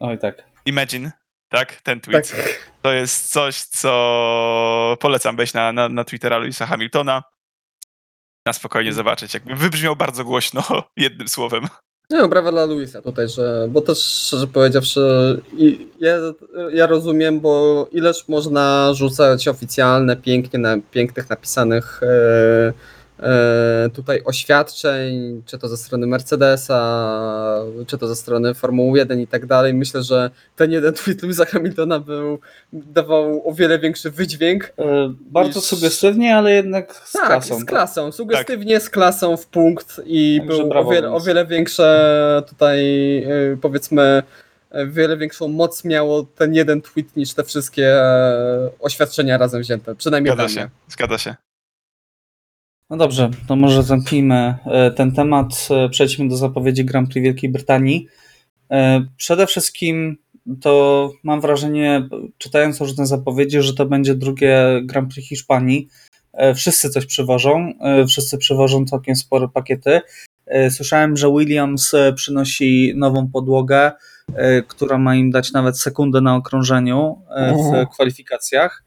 [0.00, 0.42] Oj tak.
[0.64, 1.12] Imagine,
[1.48, 1.80] tak?
[1.82, 2.30] Ten tweet.
[2.30, 2.70] Tak.
[2.82, 7.22] To jest coś, co polecam wejść na, na, na Twittera Louisa Hamiltona.
[8.46, 9.34] Na spokojnie zobaczyć.
[9.34, 10.62] Jakby wybrzmiał bardzo głośno
[10.96, 11.68] jednym słowem.
[12.10, 15.00] No, brawa dla Luisa tutaj, że, bo też szczerze powiedziawszy,
[15.56, 16.16] i- ja,
[16.72, 22.72] ja rozumiem, bo ileż można rzucać oficjalne, pięknie, na, pięknych napisanych e,
[23.94, 29.46] tutaj oświadczeń, czy to ze strony Mercedesa, czy to ze strony Formuły 1 i tak
[29.46, 29.74] dalej.
[29.74, 32.38] Myślę, że ten jeden tweet Louisa Hamiltona był,
[32.72, 37.58] dawał o wiele większy wydźwięk, E, bardzo Niż- sugestywnie, ale jednak z tak, klasą.
[37.60, 42.42] z klasą, sugestywnie z klasą w punkt i Także był o wiele, o wiele większe
[42.48, 42.80] tutaj
[43.52, 44.22] y, powiedzmy
[44.86, 50.34] wiele większą moc miało ten jeden tweet niż te wszystkie e, oświadczenia razem wzięte, przynajmniej
[50.34, 51.34] Zgadza się, zgadza się.
[52.90, 55.68] No dobrze, to może zamknijmy e, ten temat.
[55.70, 58.06] E, Przejdźmy do zapowiedzi Grand Prix Wielkiej Brytanii.
[58.70, 60.16] E, Przede wszystkim
[60.60, 65.88] to mam wrażenie, czytając różne zapowiedzi, że to będzie drugie Grand Prix Hiszpanii.
[66.54, 67.72] Wszyscy coś przywożą,
[68.08, 70.00] wszyscy przywożą całkiem spore pakiety.
[70.70, 73.92] Słyszałem, że Williams przynosi nową podłogę,
[74.68, 77.86] która ma im dać nawet sekundę na okrążeniu e, Mhm.
[77.86, 78.84] w kwalifikacjach.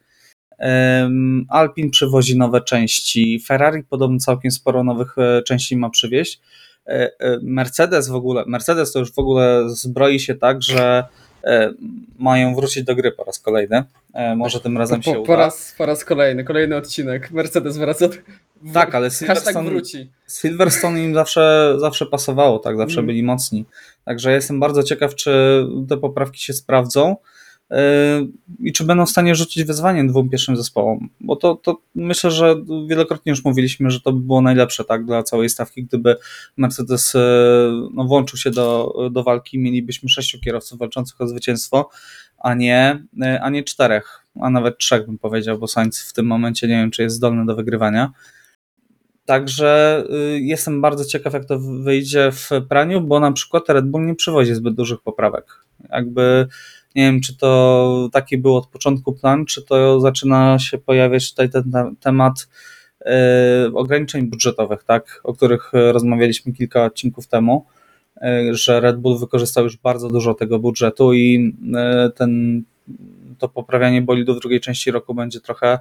[1.49, 6.39] Alpin przywozi nowe części, Ferrari podobno całkiem sporo nowych e, części ma przywieźć.
[6.87, 11.03] E, e, Mercedes w ogóle, Mercedes to już w ogóle zbroi się tak, że
[12.19, 13.83] mają wrócić do gry po raz kolejny.
[14.35, 15.27] Może tym razem się Po, uda.
[15.27, 17.31] po, raz, po raz kolejny, kolejny odcinek.
[17.31, 18.07] Mercedes wraca.
[18.61, 20.09] w- Tak, ale Silverstone, wróci.
[20.27, 23.05] Silverstone im zawsze, zawsze pasowało, tak, zawsze Mm.
[23.05, 23.65] byli mocni.
[24.05, 27.15] Także jestem bardzo ciekaw, czy te poprawki się sprawdzą
[28.59, 31.09] i czy będą w stanie rzucić wyzwanie dwóm pierwszym zespołom.
[31.19, 32.55] Bo to, to myślę, że
[32.87, 36.15] wielokrotnie już mówiliśmy, że to by było najlepsze tak, dla całej stawki, gdyby
[36.57, 37.21] Mercedes yy,
[37.93, 41.89] no, włączył się do, do walki, mielibyśmy sześciu kierowców walczących o zwycięstwo,
[42.37, 46.25] a nie, yy, a nie czterech, a nawet trzech bym powiedział, bo Sainz w tym
[46.25, 48.11] momencie nie wiem, czy jest zdolny do wygrywania.
[49.25, 50.03] Także
[50.39, 54.55] jestem bardzo ciekaw, jak to wyjdzie w praniu, bo na przykład Red Bull nie przywozi
[54.55, 55.45] zbyt dużych poprawek.
[55.89, 56.47] Jakby
[56.95, 61.49] nie wiem, czy to taki był od początku plan, czy to zaczyna się pojawiać tutaj
[61.49, 62.47] ten te- temat
[63.01, 63.07] y,
[63.73, 67.65] ograniczeń budżetowych, tak, o których y, rozmawialiśmy kilka odcinków temu,
[68.17, 71.55] y, że Red Bull wykorzystał już bardzo dużo tego budżetu i
[72.15, 72.63] ten,
[73.39, 75.79] to poprawianie bolidu w drugiej części roku będzie trochę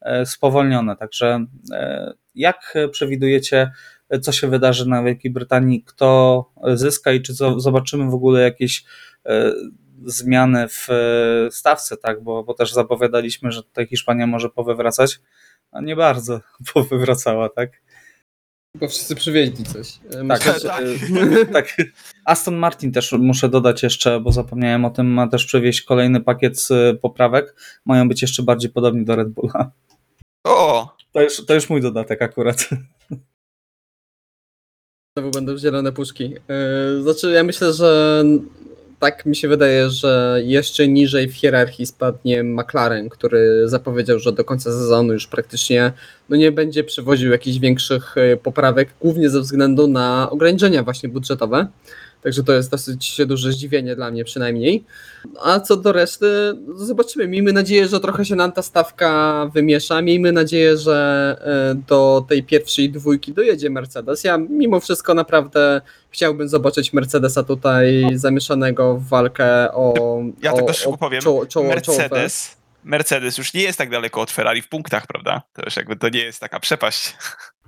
[0.00, 0.96] e, spowolnione.
[0.96, 3.70] Także e, jak przewidujecie,
[4.22, 6.44] co się wydarzy na Wielkiej Brytanii, kto
[6.74, 8.84] zyska i czy zo- zobaczymy w ogóle jakieś
[9.26, 9.52] e,
[10.04, 12.22] zmiany w e, stawce, tak?
[12.22, 15.20] Bo, bo też zapowiadaliśmy, że tutaj Hiszpania może powywracać,
[15.72, 16.40] a nie bardzo
[16.74, 17.70] powywracała, tak?
[18.80, 20.00] Bo wszyscy przywieźli coś.
[20.10, 20.84] E, Myślę, Tak, że, tak.
[21.52, 21.76] tak.
[22.24, 26.60] Aston Martin też muszę dodać jeszcze, bo zapomniałem o tym, ma też przywieźć kolejny pakiet
[26.60, 27.56] z poprawek.
[27.84, 29.70] Mają być jeszcze bardziej podobni do Red Bulla.
[30.44, 30.96] O!
[31.12, 32.68] To już, to już mój dodatek akurat.
[35.16, 36.34] Znowu będą zielone puszki.
[37.02, 38.24] Znaczy, ja myślę, że
[39.04, 44.44] tak mi się wydaje, że jeszcze niżej w hierarchii spadnie McLaren, który zapowiedział, że do
[44.44, 45.92] końca sezonu już praktycznie
[46.28, 51.66] no nie będzie przywoził jakichś większych yy, poprawek, głównie ze względu na ograniczenia właśnie budżetowe.
[52.24, 54.84] Także to jest dosyć duże zdziwienie dla mnie przynajmniej.
[55.42, 56.26] A co do reszty,
[56.66, 57.28] no zobaczymy.
[57.28, 60.02] Miejmy nadzieję, że trochę się nam ta stawka wymiesza.
[60.02, 64.24] Miejmy nadzieję, że e, do tej pierwszej dwójki dojedzie Mercedes.
[64.24, 70.18] Ja mimo wszystko naprawdę chciałbym zobaczyć Mercedesa tutaj zamieszanego w walkę o.
[70.42, 71.20] Ja o, tylko szybko powiem.
[71.20, 72.02] Czoło, czoło, czołowe.
[72.02, 75.42] Mercedes Mercedes już nie jest tak daleko od Ferrari w punktach, prawda?
[75.52, 77.16] To już jakby to nie jest taka przepaść.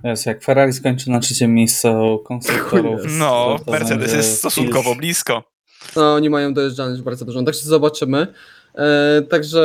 [0.03, 3.01] Jest, jak Ferrari skończy na trzecim miejscu konstruktorów.
[3.05, 5.43] No, to- to Mercedes będzie jest stosunkowo blisko.
[5.95, 8.27] No, oni mają dojeżdżane już bardzo dużo, także zobaczymy.
[8.75, 9.61] E, także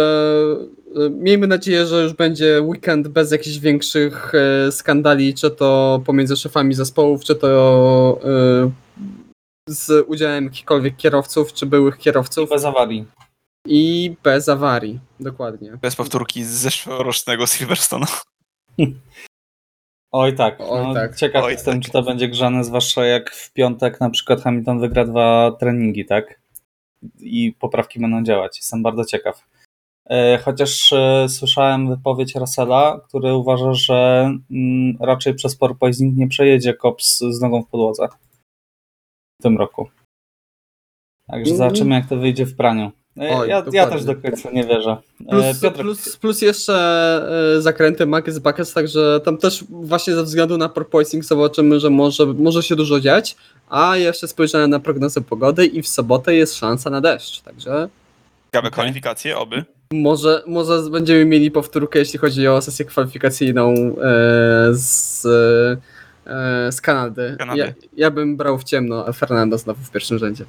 [0.97, 6.37] e, miejmy nadzieję, że już będzie weekend bez jakichś większych e, skandali, czy to pomiędzy
[6.37, 8.71] szefami zespołów, czy to e,
[9.69, 13.07] z udziałem jakichkolwiek kierowców, czy byłych kierowców Bez awarii.
[13.67, 15.01] I bez awarii.
[15.21, 15.77] Dokładnie.
[15.83, 18.07] Bez powtórki z zeszłorocznego Silverstone.
[20.13, 21.17] Oj tak, Oj no, tak.
[21.17, 21.83] ciekaw Oj jestem, tak.
[21.83, 26.41] czy to będzie grzane, zwłaszcza jak w piątek na przykład Hamilton wygra dwa treningi, tak?
[27.21, 28.57] I poprawki będą działać.
[28.57, 29.49] Jestem bardzo ciekaw.
[30.11, 36.75] E, Chociaż e, słyszałem wypowiedź Russella, który uważa, że mm, raczej przez porpoising nie przejedzie
[36.75, 38.09] Kops z nogą w podłodze
[39.41, 39.89] w tym roku.
[41.27, 41.59] Także Mm.
[41.59, 42.93] zobaczymy, jak to wyjdzie w praniu.
[43.21, 43.87] E, Oj, ja, ja dokładnie.
[43.97, 44.97] też do końca nie wierzę.
[45.29, 46.75] E, Plus, plus, plus jeszcze
[47.57, 52.27] e, zakręty Max Buckets, także tam też właśnie ze względu na porpoising zobaczymy, że może,
[52.27, 53.37] może się dużo dziać,
[53.71, 57.89] a jeszcze spojrzałem na prognozę pogody i w sobotę jest szansa na deszcz, także
[58.47, 59.65] Ciekawe kwalifikacje, oby.
[59.93, 63.75] może, może będziemy mieli powtórkę, jeśli chodzi o sesję kwalifikacyjną
[64.73, 65.23] z,
[66.75, 67.37] z Kanady.
[67.39, 67.59] Kanady.
[67.61, 70.45] Ja, ja bym brał w ciemno Fernando znowu w pierwszym rzędzie.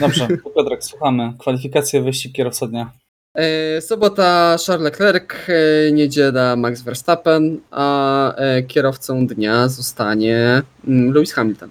[0.00, 1.32] Dobrze, Piotrek, słuchamy.
[1.38, 2.90] Kwalifikacje, wyścig kierowca dnia.
[3.34, 11.32] E, Sobota Charles Leclerc, e, niedziela Max Verstappen, a e, kierowcą dnia zostanie mm, Lewis
[11.32, 11.70] Hamilton.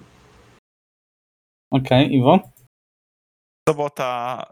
[1.70, 2.40] Okej, Iwo?
[3.68, 4.42] Sobota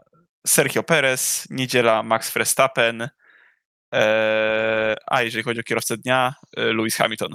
[0.47, 3.09] Sergio Perez, niedziela Max Verstappen,
[5.07, 7.33] a jeżeli chodzi o kierowcę dnia, Lewis Hamilton.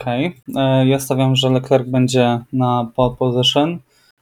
[0.00, 0.36] Okej.
[0.56, 3.78] E, Ja stawiam, że Leclerc będzie na pole position.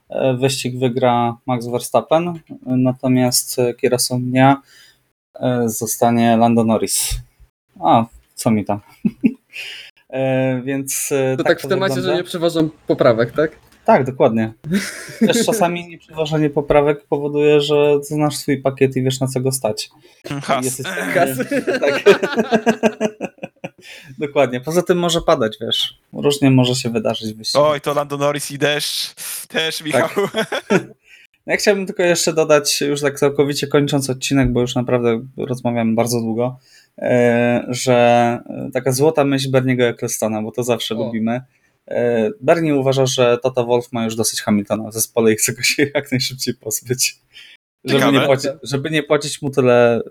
[0.09, 2.33] E, Wyścig wygra Max Verstappen,
[2.65, 4.61] natomiast kierowcą dnia
[5.39, 7.19] e, zostanie Lando Norris.
[7.83, 8.05] A,
[8.35, 8.79] co mi tam?
[10.13, 12.11] E, Więc To tak, w to temacie, wygląda.
[12.15, 13.51] że nie przeważam poprawek, tak?
[13.85, 14.53] Tak, dokładnie.
[15.27, 19.89] Też czasami nieprzeważenie poprawek powoduje, że znasz swój pakiet i wiesz na co go stać.
[20.43, 20.65] Has.
[20.65, 21.45] Jesteś Kasy.
[21.79, 22.03] tak.
[24.17, 24.61] Dokładnie.
[24.61, 25.97] Poza tym może padać, wiesz.
[26.13, 27.63] Różnie może się wydarzyć w wyścigu.
[27.63, 29.13] Oj, to Lando Norris i deszcz.
[29.47, 30.09] Też, Michał.
[31.45, 36.19] Ja chciałbym tylko jeszcze dodać, już tak całkowicie kończąc odcinek, bo już naprawdę rozmawiamy bardzo
[36.19, 36.59] długo,
[36.97, 37.93] e, że
[38.49, 40.97] e, taka złota myśl Berniego Ecclestona, bo to zawsze O.
[40.97, 41.41] lubimy.
[41.87, 45.61] E, Bernie uważa, że Toto Wolf ma już dosyć Hamiltona w zespole i chce go
[45.61, 47.19] się jak najszybciej pozbyć.
[47.83, 50.01] Żeby nie, płaci, żeby nie płacić mu tyle,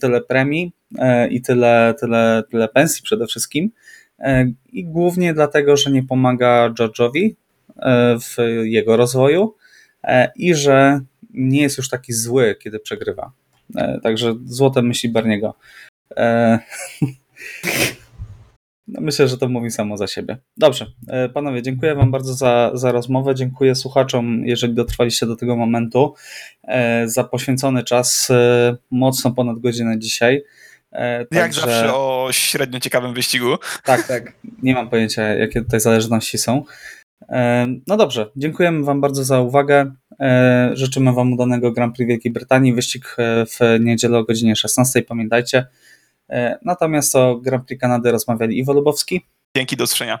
[0.00, 3.70] tyle premii e, i tyle, tyle, tyle pensji przede wszystkim.
[4.18, 7.30] E, I głównie dlatego, że nie pomaga George'owi
[7.76, 9.54] e, w jego rozwoju
[10.36, 11.00] i że
[11.30, 13.32] nie jest już taki zły, kiedy przegrywa.
[14.02, 15.54] Także złote myśli Barniego.
[18.88, 20.36] No myślę, że to mówi samo za siebie.
[20.56, 23.34] Dobrze, e, panowie, dziękuję Wam bardzo za, za rozmowę.
[23.34, 26.14] Dziękuję słuchaczom, jeżeli dotrwaliście do tego momentu,
[26.64, 30.42] e, za poświęcony czas, e, mocno ponad godzinę dzisiaj.
[30.92, 33.56] E, Jak także- zawsze o średnio ciekawym wyścigu.
[33.84, 34.32] tak, Tak.
[34.62, 36.64] nie mam pojęcia, jakie tutaj zależności są.
[37.86, 39.92] No dobrze, dziękujemy Wam bardzo za uwagę.
[40.72, 42.74] Życzymy Wam udanego Grand Prix Wielkiej Brytanii.
[42.74, 45.66] Wyścig w niedzielę o godzinie 16, pamiętajcie.
[46.30, 50.18] E, Natomiast o Grand Prix Kanady rozmawiali Iwo Lubowski, Dzięki, do usłyszenia.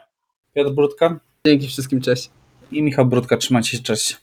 [0.54, 2.30] Piotr Brudka Dzięki wszystkim, cześć.
[2.72, 3.36] i Michał Brudka.
[3.36, 4.16] Trzymajcie się, cześć.